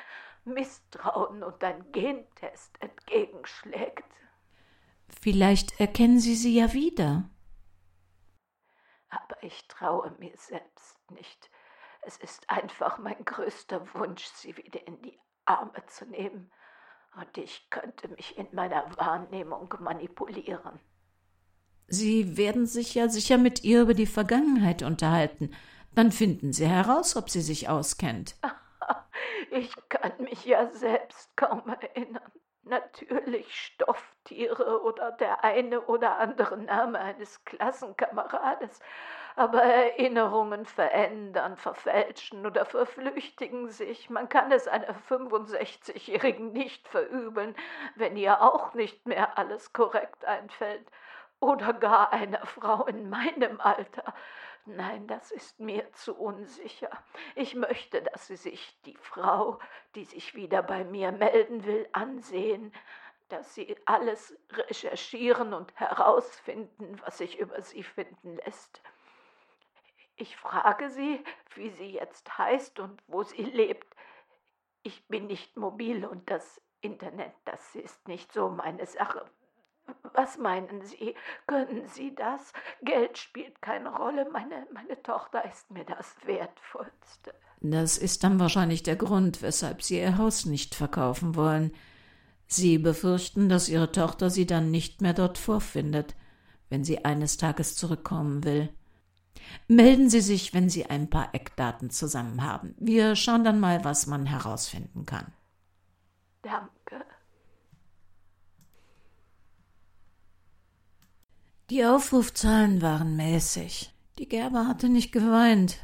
Misstrauen 0.44 1.42
und 1.42 1.62
ein 1.62 1.92
Gentest 1.92 2.80
entgegenschlägt? 2.80 4.04
Vielleicht 5.20 5.78
erkennen 5.80 6.18
Sie 6.18 6.34
sie 6.34 6.56
ja 6.56 6.72
wieder. 6.72 7.28
Aber 9.10 9.42
ich 9.42 9.66
traue 9.68 10.10
mir 10.18 10.36
selbst 10.36 11.10
nicht. 11.10 11.50
Es 12.02 12.16
ist 12.18 12.48
einfach 12.50 12.98
mein 12.98 13.24
größter 13.24 13.94
Wunsch, 13.94 14.24
sie 14.24 14.56
wieder 14.56 14.86
in 14.86 15.00
die 15.02 15.18
Arme 15.44 15.84
zu 15.86 16.06
nehmen, 16.06 16.50
und 17.16 17.38
ich 17.38 17.68
könnte 17.70 18.08
mich 18.08 18.36
in 18.38 18.46
meiner 18.52 18.96
Wahrnehmung 18.96 19.74
manipulieren. 19.80 20.78
Sie 21.88 22.36
werden 22.36 22.66
sich 22.66 22.94
ja 22.94 23.08
sicher 23.08 23.38
mit 23.38 23.64
ihr 23.64 23.80
über 23.82 23.94
die 23.94 24.06
Vergangenheit 24.06 24.82
unterhalten. 24.82 25.50
Dann 25.94 26.12
finden 26.12 26.52
Sie 26.52 26.66
heraus, 26.66 27.16
ob 27.16 27.30
sie 27.30 27.40
sich 27.40 27.68
auskennt. 27.68 28.36
Ich 29.50 29.72
kann 29.88 30.12
mich 30.18 30.44
ja 30.44 30.70
selbst 30.70 31.36
kaum 31.36 31.62
erinnern. 31.80 32.30
Natürlich 32.62 33.52
Stofftiere 33.54 34.82
oder 34.82 35.12
der 35.12 35.42
eine 35.42 35.80
oder 35.80 36.18
andere 36.18 36.58
Name 36.58 36.98
eines 36.98 37.44
Klassenkamerades, 37.44 38.78
aber 39.36 39.62
Erinnerungen 39.62 40.66
verändern, 40.66 41.56
verfälschen 41.56 42.46
oder 42.46 42.66
verflüchtigen 42.66 43.70
sich. 43.70 44.10
Man 44.10 44.28
kann 44.28 44.52
es 44.52 44.68
einer 44.68 44.94
65-Jährigen 45.08 46.52
nicht 46.52 46.86
verübeln, 46.88 47.56
wenn 47.96 48.16
ihr 48.16 48.42
auch 48.42 48.74
nicht 48.74 49.06
mehr 49.06 49.38
alles 49.38 49.72
korrekt 49.72 50.24
einfällt. 50.26 50.86
Oder 51.40 51.72
gar 51.72 52.12
einer 52.12 52.44
Frau 52.46 52.86
in 52.86 53.08
meinem 53.08 53.60
Alter. 53.60 54.14
Nein, 54.64 55.06
das 55.06 55.30
ist 55.30 55.60
mir 55.60 55.90
zu 55.92 56.14
unsicher. 56.14 56.90
Ich 57.36 57.54
möchte, 57.54 58.02
dass 58.02 58.26
Sie 58.26 58.36
sich 58.36 58.78
die 58.82 58.96
Frau, 58.96 59.58
die 59.94 60.04
sich 60.04 60.34
wieder 60.34 60.62
bei 60.62 60.84
mir 60.84 61.12
melden 61.12 61.64
will, 61.64 61.88
ansehen, 61.92 62.72
dass 63.28 63.54
Sie 63.54 63.76
alles 63.86 64.36
recherchieren 64.50 65.54
und 65.54 65.72
herausfinden, 65.78 67.00
was 67.04 67.18
sich 67.18 67.38
über 67.38 67.62
sie 67.62 67.82
finden 67.82 68.36
lässt. 68.44 68.82
Ich 70.20 70.36
frage 70.36 70.90
sie, 70.90 71.22
wie 71.54 71.70
sie 71.70 71.92
jetzt 71.92 72.36
heißt 72.36 72.80
und 72.80 73.00
wo 73.06 73.22
sie 73.22 73.44
lebt. 73.44 73.86
Ich 74.82 75.06
bin 75.06 75.28
nicht 75.28 75.56
mobil 75.56 76.04
und 76.04 76.28
das 76.28 76.60
Internet, 76.80 77.32
das 77.44 77.76
ist 77.76 78.08
nicht 78.08 78.32
so 78.32 78.48
meine 78.48 78.84
Sache. 78.84 79.24
Was 80.14 80.38
meinen 80.38 80.82
Sie? 80.82 81.14
Können 81.46 81.86
Sie 81.86 82.14
das? 82.14 82.52
Geld 82.82 83.18
spielt 83.18 83.60
keine 83.62 83.94
Rolle. 83.94 84.28
Meine, 84.32 84.66
meine 84.72 85.00
Tochter 85.02 85.44
ist 85.44 85.70
mir 85.70 85.84
das 85.84 86.16
Wertvollste. 86.24 87.34
Das 87.60 87.98
ist 87.98 88.24
dann 88.24 88.38
wahrscheinlich 88.38 88.82
der 88.82 88.96
Grund, 88.96 89.42
weshalb 89.42 89.82
Sie 89.82 89.98
Ihr 89.98 90.18
Haus 90.18 90.44
nicht 90.44 90.74
verkaufen 90.74 91.34
wollen. 91.36 91.72
Sie 92.46 92.78
befürchten, 92.78 93.48
dass 93.48 93.68
Ihre 93.68 93.92
Tochter 93.92 94.30
Sie 94.30 94.46
dann 94.46 94.70
nicht 94.70 95.02
mehr 95.02 95.14
dort 95.14 95.38
vorfindet, 95.38 96.14
wenn 96.70 96.84
sie 96.84 97.04
eines 97.04 97.36
Tages 97.36 97.76
zurückkommen 97.76 98.44
will. 98.44 98.70
Melden 99.68 100.10
Sie 100.10 100.20
sich, 100.20 100.54
wenn 100.54 100.68
Sie 100.68 100.86
ein 100.86 101.10
paar 101.10 101.34
Eckdaten 101.34 101.90
zusammen 101.90 102.42
haben. 102.42 102.74
Wir 102.78 103.16
schauen 103.16 103.44
dann 103.44 103.60
mal, 103.60 103.84
was 103.84 104.06
man 104.06 104.26
herausfinden 104.26 105.06
kann. 105.06 105.32
Danke. 106.42 106.77
Die 111.70 111.84
Aufrufzahlen 111.84 112.80
waren 112.80 113.14
mäßig. 113.16 113.92
Die 114.18 114.26
Gerber 114.26 114.66
hatte 114.66 114.88
nicht 114.88 115.12
geweint. 115.12 115.76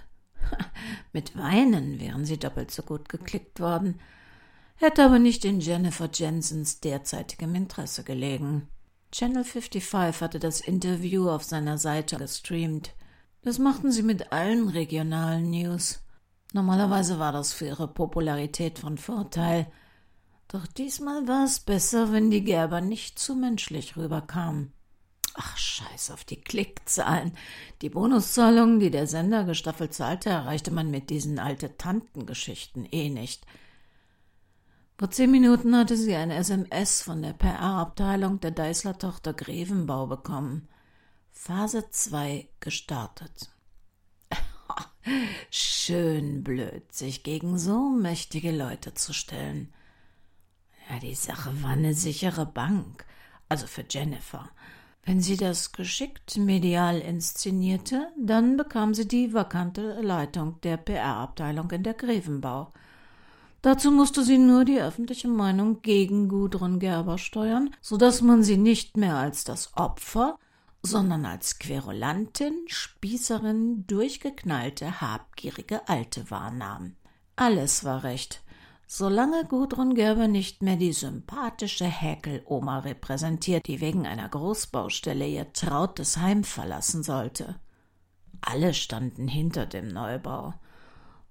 Mit 1.13 1.37
Weinen 1.37 2.01
wären 2.01 2.25
sie 2.25 2.39
doppelt 2.39 2.71
so 2.71 2.83
gut 2.83 3.11
geklickt 3.11 3.61
worden, 3.61 4.01
hätte 4.77 5.05
aber 5.05 5.19
nicht 5.19 5.45
in 5.45 5.61
Jennifer 5.61 6.09
Jensens 6.11 6.81
derzeitigem 6.81 7.55
Interesse 7.55 8.03
gelegen. 8.03 8.69
Channel 9.13 9.45
55 9.45 10.23
hatte 10.23 10.39
das 10.39 10.63
Interview 10.63 11.29
auf 11.29 11.45
seiner 11.45 11.77
Seite 11.77 12.17
gestreamt. 12.17 12.95
Das 13.43 13.59
machten 13.59 13.93
sie 13.93 14.03
mit 14.03 14.33
allen 14.33 14.71
regionalen 14.71 15.51
News. 15.51 16.03
Normalerweise 16.55 17.19
war 17.19 17.33
das 17.33 17.53
für 17.53 17.67
ihre 17.67 17.89
Popularität 17.89 18.79
von 18.79 18.97
Vorteil. 18.97 19.71
Doch 20.49 20.67
diesmal 20.67 21.29
war 21.29 21.45
es 21.45 21.61
besser, 21.61 22.11
wenn 22.11 22.31
die 22.31 22.43
Gerber 22.43 22.81
nicht 22.81 23.19
zu 23.19 23.35
menschlich 23.35 23.99
rüberkamen. 23.99 24.73
Ach, 25.35 25.57
scheiß 25.57 26.13
auf 26.13 26.25
die 26.25 26.41
Klickzahlen. 26.41 27.37
Die 27.83 27.91
Bonuszahlungen, 27.91 28.79
die 28.79 28.91
der 28.91 29.09
Sender 29.09 29.45
gestaffelt 29.45 29.93
zahlte, 29.93 30.31
erreichte 30.31 30.71
man 30.71 30.91
mit 30.93 31.11
diesen 31.11 31.41
alte 31.41 31.77
Tantengeschichten 31.77 32.87
eh 32.91 33.11
nicht. 33.11 33.45
Vor 34.97 35.11
zehn 35.11 35.33
Minuten 35.33 35.77
hatte 35.77 35.97
sie 35.97 36.15
ein 36.15 36.31
SMS 36.31 37.03
von 37.03 37.21
der 37.21 37.33
PR-Abteilung 37.33 38.39
der 38.39 38.53
Deißler-Tochter 38.53 39.33
Grevenbau 39.35 40.07
bekommen. 40.07 40.69
Phase 41.33 41.91
2 41.91 42.49
gestartet. 42.61 43.51
Schön 45.51 46.45
blöd, 46.45 46.95
sich 46.95 47.25
gegen 47.25 47.59
so 47.59 47.91
mächtige 47.91 48.53
Leute 48.53 48.95
zu 48.95 49.13
stellen. 49.13 49.75
Ja, 50.89 51.01
die 51.01 51.17
Sache 51.17 51.61
war 51.65 51.71
eine 51.71 51.95
sichere 51.95 52.47
Bank, 52.47 53.05
also 53.49 53.67
für 53.67 53.85
Jennifer. 53.91 54.49
Wenn 55.05 55.21
sie 55.21 55.37
das 55.37 55.73
geschickt 55.73 56.39
medial 56.39 56.99
inszenierte, 56.99 58.09
dann 58.17 58.57
bekam 58.57 58.95
sie 58.95 59.07
die 59.07 59.35
vakante 59.35 60.01
Leitung 60.01 60.61
der 60.63 60.79
PR-Abteilung 60.79 61.71
in 61.73 61.83
der 61.83 61.95
Grevenbau. 61.95 62.73
Dazu 63.61 63.91
musste 63.91 64.25
sie 64.25 64.39
nur 64.39 64.65
die 64.65 64.81
öffentliche 64.81 65.29
Meinung 65.29 65.83
gegen 65.83 66.29
Gudrun 66.29 66.79
Gerber 66.79 67.19
steuern, 67.19 67.75
so 67.81 67.97
dass 67.97 68.23
man 68.23 68.43
sie 68.43 68.57
nicht 68.57 68.97
mehr 68.97 69.17
als 69.17 69.45
das 69.45 69.77
Opfer, 69.77 70.39
sondern 70.83 71.25
als 71.25 71.59
Querulantin, 71.59 72.55
Spießerin, 72.67 73.87
durchgeknallte, 73.87 75.01
habgierige 75.01 75.89
Alte 75.89 76.31
wahrnahm. 76.31 76.97
Alles 77.37 77.85
war 77.85 78.05
recht, 78.05 78.43
solange 78.87 79.45
Gudrun 79.45 79.95
Gerber 79.95 80.29
nicht 80.29 80.63
mehr 80.63 80.77
die 80.77 80.93
sympathische 80.93 81.87
Häkeloma 81.87 82.81
repräsentiert, 82.81 83.67
die 83.67 83.81
wegen 83.81 84.07
einer 84.07 84.29
Großbaustelle 84.29 85.27
ihr 85.27 85.53
trautes 85.53 86.19
Heim 86.19 86.45
verlassen 86.45 87.03
sollte. 87.03 87.57
Alle 88.41 88.75
standen 88.75 89.27
hinter 89.29 89.67
dem 89.67 89.89
Neubau. 89.89 90.55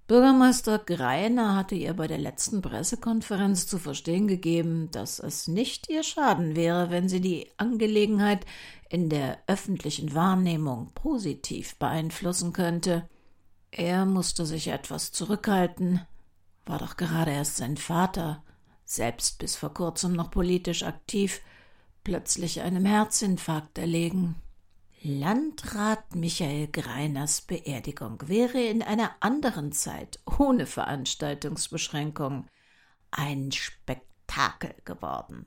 Bürgermeister 0.08 0.80
Greiner 0.80 1.56
hatte 1.56 1.76
ihr 1.76 1.94
bei 1.94 2.08
der 2.08 2.18
letzten 2.18 2.62
Pressekonferenz 2.62 3.68
zu 3.68 3.80
verstehen 3.80 4.28
gegeben, 4.28 4.90
dass 4.92 5.20
es 5.20 5.48
nicht 5.48 5.90
ihr 5.90 6.04
Schaden 6.04 6.58
wäre, 6.58 6.90
wenn 6.92 7.08
sie 7.08 7.22
die 7.22 7.48
Angelegenheit 7.56 8.46
in 8.90 9.10
der 9.10 9.38
öffentlichen 9.48 10.14
Wahrnehmung 10.14 10.92
positiv 10.94 11.78
beeinflussen 11.78 12.52
könnte. 12.52 13.08
Er 13.72 14.06
musste 14.06 14.46
sich 14.46 14.68
etwas 14.68 15.14
zurückhalten, 15.14 16.02
War 16.66 16.80
doch 16.80 16.98
gerade 16.98 17.32
erst 17.32 17.58
sein 17.58 17.78
Vater, 17.78 18.44
selbst 18.86 19.40
bis 19.40 19.56
vor 19.56 19.74
kurzem 19.74 20.14
noch 20.14 20.32
politisch 20.32 20.84
aktiv, 20.84 21.42
plötzlich 22.04 22.62
einem 22.62 22.86
Herzinfarkt 22.86 23.78
erlegen. 23.78 24.36
Landrat 25.02 26.16
Michael 26.16 26.68
Greiners 26.68 27.42
Beerdigung 27.42 28.20
wäre 28.28 28.62
in 28.62 28.82
einer 28.82 29.12
anderen 29.20 29.74
Zeit 29.74 30.20
ohne 30.40 30.66
Veranstaltungsbeschränkung 30.66 32.48
ein 33.12 33.52
Spektakel 33.52 34.74
geworden. 34.86 35.46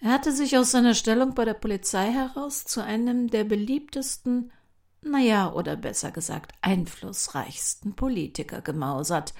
Er 0.00 0.10
hatte 0.10 0.32
sich 0.32 0.58
aus 0.58 0.72
seiner 0.72 0.94
Stellung 0.94 1.34
bei 1.34 1.44
der 1.44 1.54
Polizei 1.54 2.10
heraus 2.10 2.64
zu 2.64 2.82
einem 2.82 3.28
der 3.28 3.44
beliebtesten, 3.44 4.52
naja, 5.00 5.52
oder 5.52 5.76
besser 5.76 6.10
gesagt 6.10 6.52
einflussreichsten 6.60 7.94
Politiker 7.94 8.60
gemausert, 8.62 9.32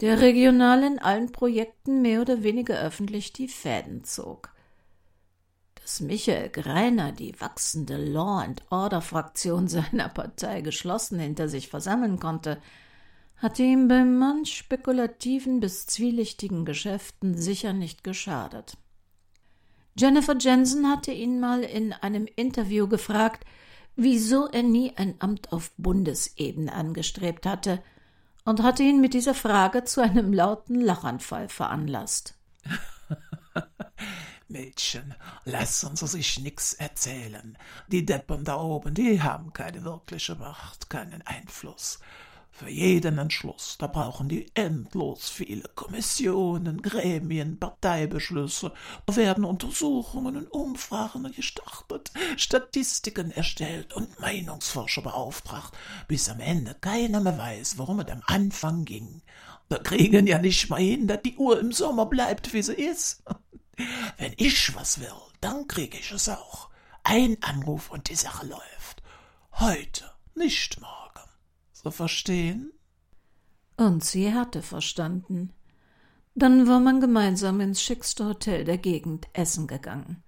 der 0.00 0.20
regional 0.20 0.82
in 0.82 0.98
allen 0.98 1.32
Projekten 1.32 2.02
mehr 2.02 2.20
oder 2.20 2.42
weniger 2.42 2.80
öffentlich 2.80 3.32
die 3.32 3.48
Fäden 3.48 4.04
zog. 4.04 4.52
Dass 5.76 6.00
Michael 6.00 6.48
Greiner 6.48 7.12
die 7.12 7.38
wachsende 7.40 7.96
Law 7.96 8.40
and 8.42 8.62
Order 8.70 9.00
Fraktion 9.00 9.68
seiner 9.68 10.08
Partei 10.08 10.60
geschlossen 10.60 11.18
hinter 11.18 11.48
sich 11.48 11.68
versammeln 11.68 12.18
konnte, 12.18 12.60
hatte 13.36 13.62
ihm 13.62 13.88
bei 13.88 14.04
manch 14.04 14.56
spekulativen 14.56 15.60
bis 15.60 15.86
zwielichtigen 15.86 16.64
Geschäften 16.64 17.36
sicher 17.36 17.72
nicht 17.72 18.02
geschadet. 18.02 18.76
Jennifer 19.96 20.36
Jensen 20.38 20.88
hatte 20.88 21.12
ihn 21.12 21.38
mal 21.38 21.62
in 21.62 21.92
einem 21.92 22.26
Interview 22.36 22.88
gefragt, 22.88 23.44
wieso 23.96 24.48
er 24.48 24.62
nie 24.62 24.92
ein 24.96 25.14
Amt 25.20 25.52
auf 25.52 25.70
Bundesebene 25.76 26.72
angestrebt 26.72 27.46
hatte, 27.46 27.82
und 28.44 28.62
hatte 28.62 28.82
ihn 28.82 29.00
mit 29.00 29.14
dieser 29.14 29.34
Frage 29.34 29.84
zu 29.84 30.02
einem 30.02 30.32
lauten 30.32 30.80
Lachanfall 30.80 31.48
veranlasst. 31.48 32.34
Mädchen, 34.48 35.14
lassen 35.44 35.96
Sie 35.96 36.06
sich 36.06 36.38
nix 36.40 36.74
erzählen. 36.74 37.56
Die 37.88 38.04
Deppen 38.04 38.44
da 38.44 38.56
oben, 38.56 38.94
die 38.94 39.22
haben 39.22 39.52
keine 39.52 39.84
wirkliche 39.84 40.34
Macht, 40.36 40.90
keinen 40.90 41.22
Einfluss. 41.22 41.98
Für 42.56 42.70
jeden 42.70 43.18
Entschluss, 43.18 43.74
da 43.80 43.88
brauchen 43.88 44.28
die 44.28 44.46
endlos 44.54 45.28
viele 45.28 45.68
Kommissionen, 45.74 46.82
Gremien, 46.82 47.58
Parteibeschlüsse, 47.58 48.72
da 49.06 49.16
werden 49.16 49.44
Untersuchungen 49.44 50.36
und 50.36 50.46
Umfragen 50.52 51.32
gestartet, 51.32 52.12
Statistiken 52.36 53.32
erstellt 53.32 53.92
und 53.92 54.20
Meinungsforscher 54.20 55.02
beauftragt, 55.02 55.76
bis 56.06 56.28
am 56.28 56.38
Ende 56.38 56.76
keiner 56.80 57.18
mehr 57.18 57.36
weiß, 57.36 57.76
worum 57.78 57.98
es 57.98 58.08
am 58.08 58.22
Anfang 58.26 58.84
ging. 58.84 59.22
Da 59.68 59.78
kriegen 59.78 60.28
ja 60.28 60.38
nicht 60.38 60.70
mal 60.70 60.80
hin, 60.80 61.08
dass 61.08 61.22
die 61.22 61.36
Uhr 61.36 61.58
im 61.58 61.72
Sommer 61.72 62.06
bleibt, 62.06 62.52
wie 62.52 62.62
sie 62.62 62.74
ist. 62.74 63.24
Wenn 64.16 64.32
ich 64.36 64.72
was 64.76 65.00
will, 65.00 65.08
dann 65.40 65.66
krieg 65.66 65.98
ich 65.98 66.12
es 66.12 66.28
auch. 66.28 66.70
Ein 67.02 67.36
Anruf 67.40 67.90
und 67.90 68.08
die 68.10 68.14
Sache 68.14 68.46
läuft. 68.46 69.02
Heute, 69.58 70.08
nicht 70.36 70.80
morgen 70.80 71.03
so 71.84 71.90
verstehen? 71.90 72.72
Und 73.76 74.02
sie 74.02 74.32
hatte 74.32 74.62
verstanden. 74.62 75.52
Dann 76.34 76.66
war 76.66 76.80
man 76.80 77.00
gemeinsam 77.00 77.60
ins 77.60 77.82
schickste 77.82 78.26
Hotel 78.26 78.64
der 78.64 78.78
Gegend 78.78 79.26
essen 79.34 79.66
gegangen. 79.66 80.22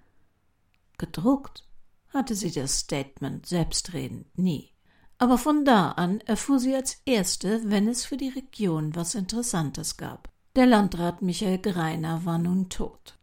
Gedruckt 0.98 1.64
hatte 2.08 2.34
sie 2.34 2.52
das 2.52 2.78
Statement 2.78 3.46
selbstredend 3.46 4.38
nie. 4.38 4.70
Aber 5.18 5.38
von 5.38 5.64
da 5.64 5.92
an 5.92 6.20
erfuhr 6.20 6.58
sie 6.58 6.74
als 6.74 7.00
Erste, 7.06 7.62
wenn 7.64 7.88
es 7.88 8.04
für 8.04 8.16
die 8.16 8.28
Region 8.28 8.94
was 8.94 9.14
Interessantes 9.14 9.96
gab. 9.96 10.30
Der 10.54 10.66
Landrat 10.66 11.22
Michael 11.22 11.58
Greiner 11.58 12.24
war 12.24 12.38
nun 12.38 12.68
tot. 12.68 13.18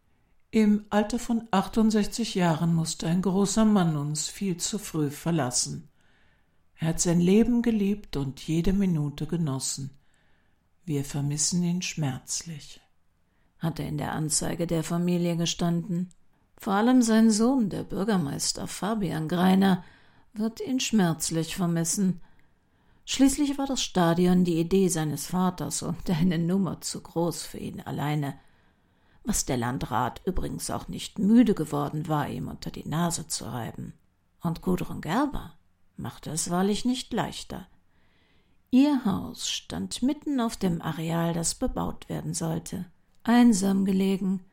Im 0.50 0.86
Alter 0.90 1.18
von 1.18 1.48
68 1.50 2.34
Jahren 2.34 2.74
musste 2.74 3.06
ein 3.06 3.22
großer 3.22 3.64
Mann 3.64 3.96
uns 3.96 4.28
viel 4.28 4.56
zu 4.56 4.78
früh 4.78 5.10
verlassen. 5.10 5.88
Er 6.78 6.88
hat 6.88 7.00
sein 7.00 7.20
Leben 7.20 7.62
geliebt 7.62 8.16
und 8.16 8.40
jede 8.46 8.72
Minute 8.72 9.26
genossen. 9.26 9.90
Wir 10.84 11.04
vermissen 11.04 11.62
ihn 11.62 11.82
schmerzlich, 11.82 12.80
hat 13.58 13.78
er 13.78 13.88
in 13.88 13.98
der 13.98 14.12
Anzeige 14.12 14.66
der 14.66 14.84
Familie 14.84 15.36
gestanden. 15.36 16.10
Vor 16.58 16.74
allem 16.74 17.02
sein 17.02 17.30
Sohn, 17.30 17.70
der 17.70 17.84
Bürgermeister 17.84 18.66
Fabian 18.66 19.28
Greiner, 19.28 19.84
wird 20.34 20.60
ihn 20.60 20.80
schmerzlich 20.80 21.56
vermissen. 21.56 22.20
Schließlich 23.06 23.58
war 23.58 23.66
das 23.66 23.82
Stadion 23.82 24.44
die 24.44 24.58
Idee 24.58 24.88
seines 24.88 25.26
Vaters 25.26 25.82
und 25.82 26.08
eine 26.10 26.38
Nummer 26.38 26.80
zu 26.80 27.00
groß 27.02 27.44
für 27.44 27.58
ihn 27.58 27.80
alleine, 27.80 28.38
was 29.24 29.46
der 29.46 29.56
Landrat 29.56 30.20
übrigens 30.26 30.70
auch 30.70 30.88
nicht 30.88 31.18
müde 31.18 31.54
geworden 31.54 32.08
war, 32.08 32.28
ihm 32.28 32.48
unter 32.48 32.70
die 32.70 32.86
Nase 32.86 33.26
zu 33.28 33.44
reiben. 33.44 33.94
Und 34.42 34.60
Gudrun 34.60 35.00
Gerber 35.00 35.54
machte 35.96 36.30
es 36.30 36.50
wahrlich 36.50 36.84
nicht 36.84 37.12
leichter. 37.12 37.66
Ihr 38.70 39.04
Haus 39.04 39.48
stand 39.48 40.02
mitten 40.02 40.40
auf 40.40 40.56
dem 40.56 40.82
Areal, 40.82 41.32
das 41.32 41.54
bebaut 41.54 42.08
werden 42.08 42.34
sollte, 42.34 42.86
einsam 43.22 43.84
gelegen, 43.84 44.44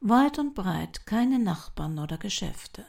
weit 0.00 0.38
und 0.38 0.54
breit 0.54 1.06
keine 1.06 1.38
Nachbarn 1.38 1.98
oder 1.98 2.18
Geschäfte. 2.18 2.84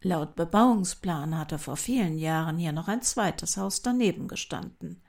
Laut 0.00 0.34
Bebauungsplan 0.34 1.38
hatte 1.38 1.60
vor 1.60 1.76
vielen 1.76 2.18
Jahren 2.18 2.58
hier 2.58 2.72
noch 2.72 2.88
ein 2.88 3.02
zweites 3.02 3.56
Haus 3.56 3.82
daneben 3.82 4.26
gestanden. 4.26 5.00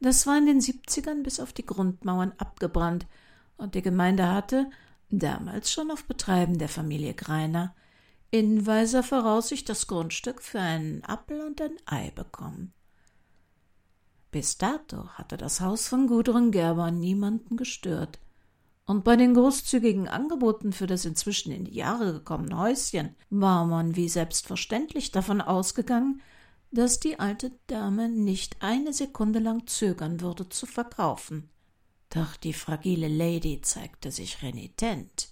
Das 0.00 0.26
war 0.26 0.36
in 0.36 0.46
den 0.46 0.60
siebzigern 0.60 1.22
bis 1.22 1.40
auf 1.40 1.52
die 1.52 1.64
Grundmauern 1.64 2.32
abgebrannt, 2.36 3.06
und 3.56 3.74
die 3.74 3.82
Gemeinde 3.82 4.28
hatte, 4.28 4.68
damals 5.08 5.70
schon 5.70 5.90
auf 5.90 6.04
Betreiben 6.04 6.58
der 6.58 6.68
Familie 6.68 7.14
Greiner, 7.14 7.74
in 8.32 8.66
weiser 8.66 9.02
Voraussicht 9.02 9.68
das 9.68 9.86
Grundstück 9.86 10.40
für 10.40 10.58
einen 10.58 11.04
Appel 11.04 11.42
und 11.42 11.60
ein 11.60 11.76
Ei 11.84 12.10
bekommen. 12.12 12.72
Bis 14.30 14.56
dato 14.56 15.06
hatte 15.10 15.36
das 15.36 15.60
Haus 15.60 15.86
von 15.86 16.06
Gudrun 16.06 16.50
Gerber 16.50 16.90
niemanden 16.90 17.58
gestört, 17.58 18.18
und 18.86 19.04
bei 19.04 19.16
den 19.16 19.34
großzügigen 19.34 20.08
Angeboten 20.08 20.72
für 20.72 20.86
das 20.86 21.04
inzwischen 21.04 21.52
in 21.52 21.66
die 21.66 21.74
Jahre 21.74 22.14
gekommene 22.14 22.58
Häuschen 22.58 23.14
war 23.30 23.66
man 23.66 23.96
wie 23.96 24.08
selbstverständlich 24.08 25.12
davon 25.12 25.40
ausgegangen, 25.40 26.22
dass 26.72 26.98
die 26.98 27.20
alte 27.20 27.52
Dame 27.66 28.08
nicht 28.08 28.56
eine 28.60 28.94
Sekunde 28.94 29.38
lang 29.40 29.66
zögern 29.66 30.22
würde 30.22 30.48
zu 30.48 30.64
verkaufen. 30.66 31.50
Doch 32.08 32.36
die 32.36 32.54
fragile 32.54 33.08
Lady 33.08 33.60
zeigte 33.60 34.10
sich 34.10 34.42
renitent, 34.42 35.28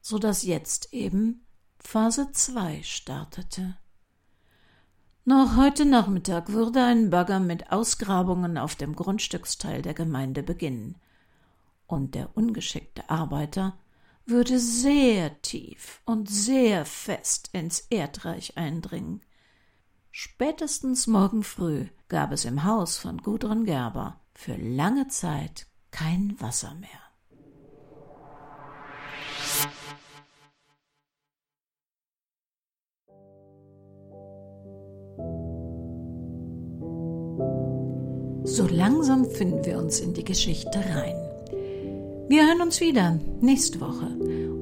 so 0.00 0.18
dass 0.18 0.42
jetzt 0.42 0.92
eben 0.94 1.44
Phase 1.90 2.30
2 2.30 2.82
startete. 2.82 3.78
Noch 5.24 5.56
heute 5.56 5.86
Nachmittag 5.86 6.50
würde 6.50 6.84
ein 6.84 7.08
Bagger 7.08 7.40
mit 7.40 7.72
Ausgrabungen 7.72 8.58
auf 8.58 8.74
dem 8.74 8.94
Grundstücksteil 8.94 9.80
der 9.80 9.94
Gemeinde 9.94 10.42
beginnen, 10.42 10.96
und 11.86 12.14
der 12.14 12.36
ungeschickte 12.36 13.08
Arbeiter 13.08 13.78
würde 14.26 14.58
sehr 14.58 15.40
tief 15.40 16.02
und 16.04 16.28
sehr 16.28 16.84
fest 16.84 17.48
ins 17.54 17.80
Erdreich 17.88 18.58
eindringen. 18.58 19.22
Spätestens 20.10 21.06
morgen 21.06 21.42
früh 21.42 21.86
gab 22.08 22.32
es 22.32 22.44
im 22.44 22.64
Haus 22.64 22.98
von 22.98 23.16
Gudrun 23.16 23.64
Gerber 23.64 24.20
für 24.34 24.56
lange 24.56 25.08
Zeit 25.08 25.66
kein 25.90 26.38
Wasser 26.38 26.74
mehr. 26.74 27.07
So 38.48 38.66
langsam 38.66 39.24
finden 39.26 39.64
wir 39.66 39.78
uns 39.78 40.00
in 40.00 40.14
die 40.14 40.24
Geschichte 40.24 40.78
rein. 40.78 41.14
Wir 42.28 42.46
hören 42.46 42.62
uns 42.62 42.80
wieder 42.80 43.20
nächste 43.42 43.78
Woche. 43.80 44.06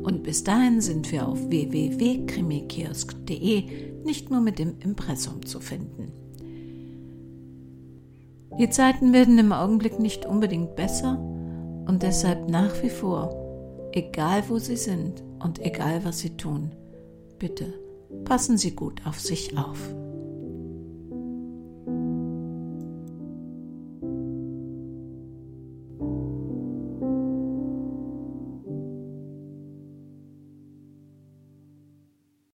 Und 0.03 0.25
bis 0.25 0.43
dahin 0.43 0.81
sind 0.81 1.13
wir 1.13 1.29
auf 1.29 1.39
www.krimikiosk.de 1.49 4.03
nicht 4.05 4.29
nur 4.31 4.41
mit 4.41 4.59
dem 4.59 4.81
Impressum 4.81 5.47
zu 5.47 5.61
finden. 5.61 6.11
Die 8.59 8.71
Zeiten 8.71 9.13
werden 9.13 9.39
im 9.39 9.53
Augenblick 9.53 10.01
nicht 10.01 10.27
unbedingt 10.27 10.75
besser 10.75 11.21
und 11.87 12.03
deshalb 12.03 12.51
nach 12.51 12.83
wie 12.83 12.91
vor, 12.91 13.37
egal 13.93 14.43
wo 14.49 14.59
Sie 14.59 14.77
sind 14.77 15.23
und 15.39 15.65
egal 15.65 16.05
was 16.05 16.19
Sie 16.19 16.37
tun, 16.37 16.73
bitte 17.39 17.73
passen 18.25 18.59
Sie 18.59 18.73
gut 18.73 19.07
auf 19.07 19.21
sich 19.21 19.57
auf. 19.57 19.95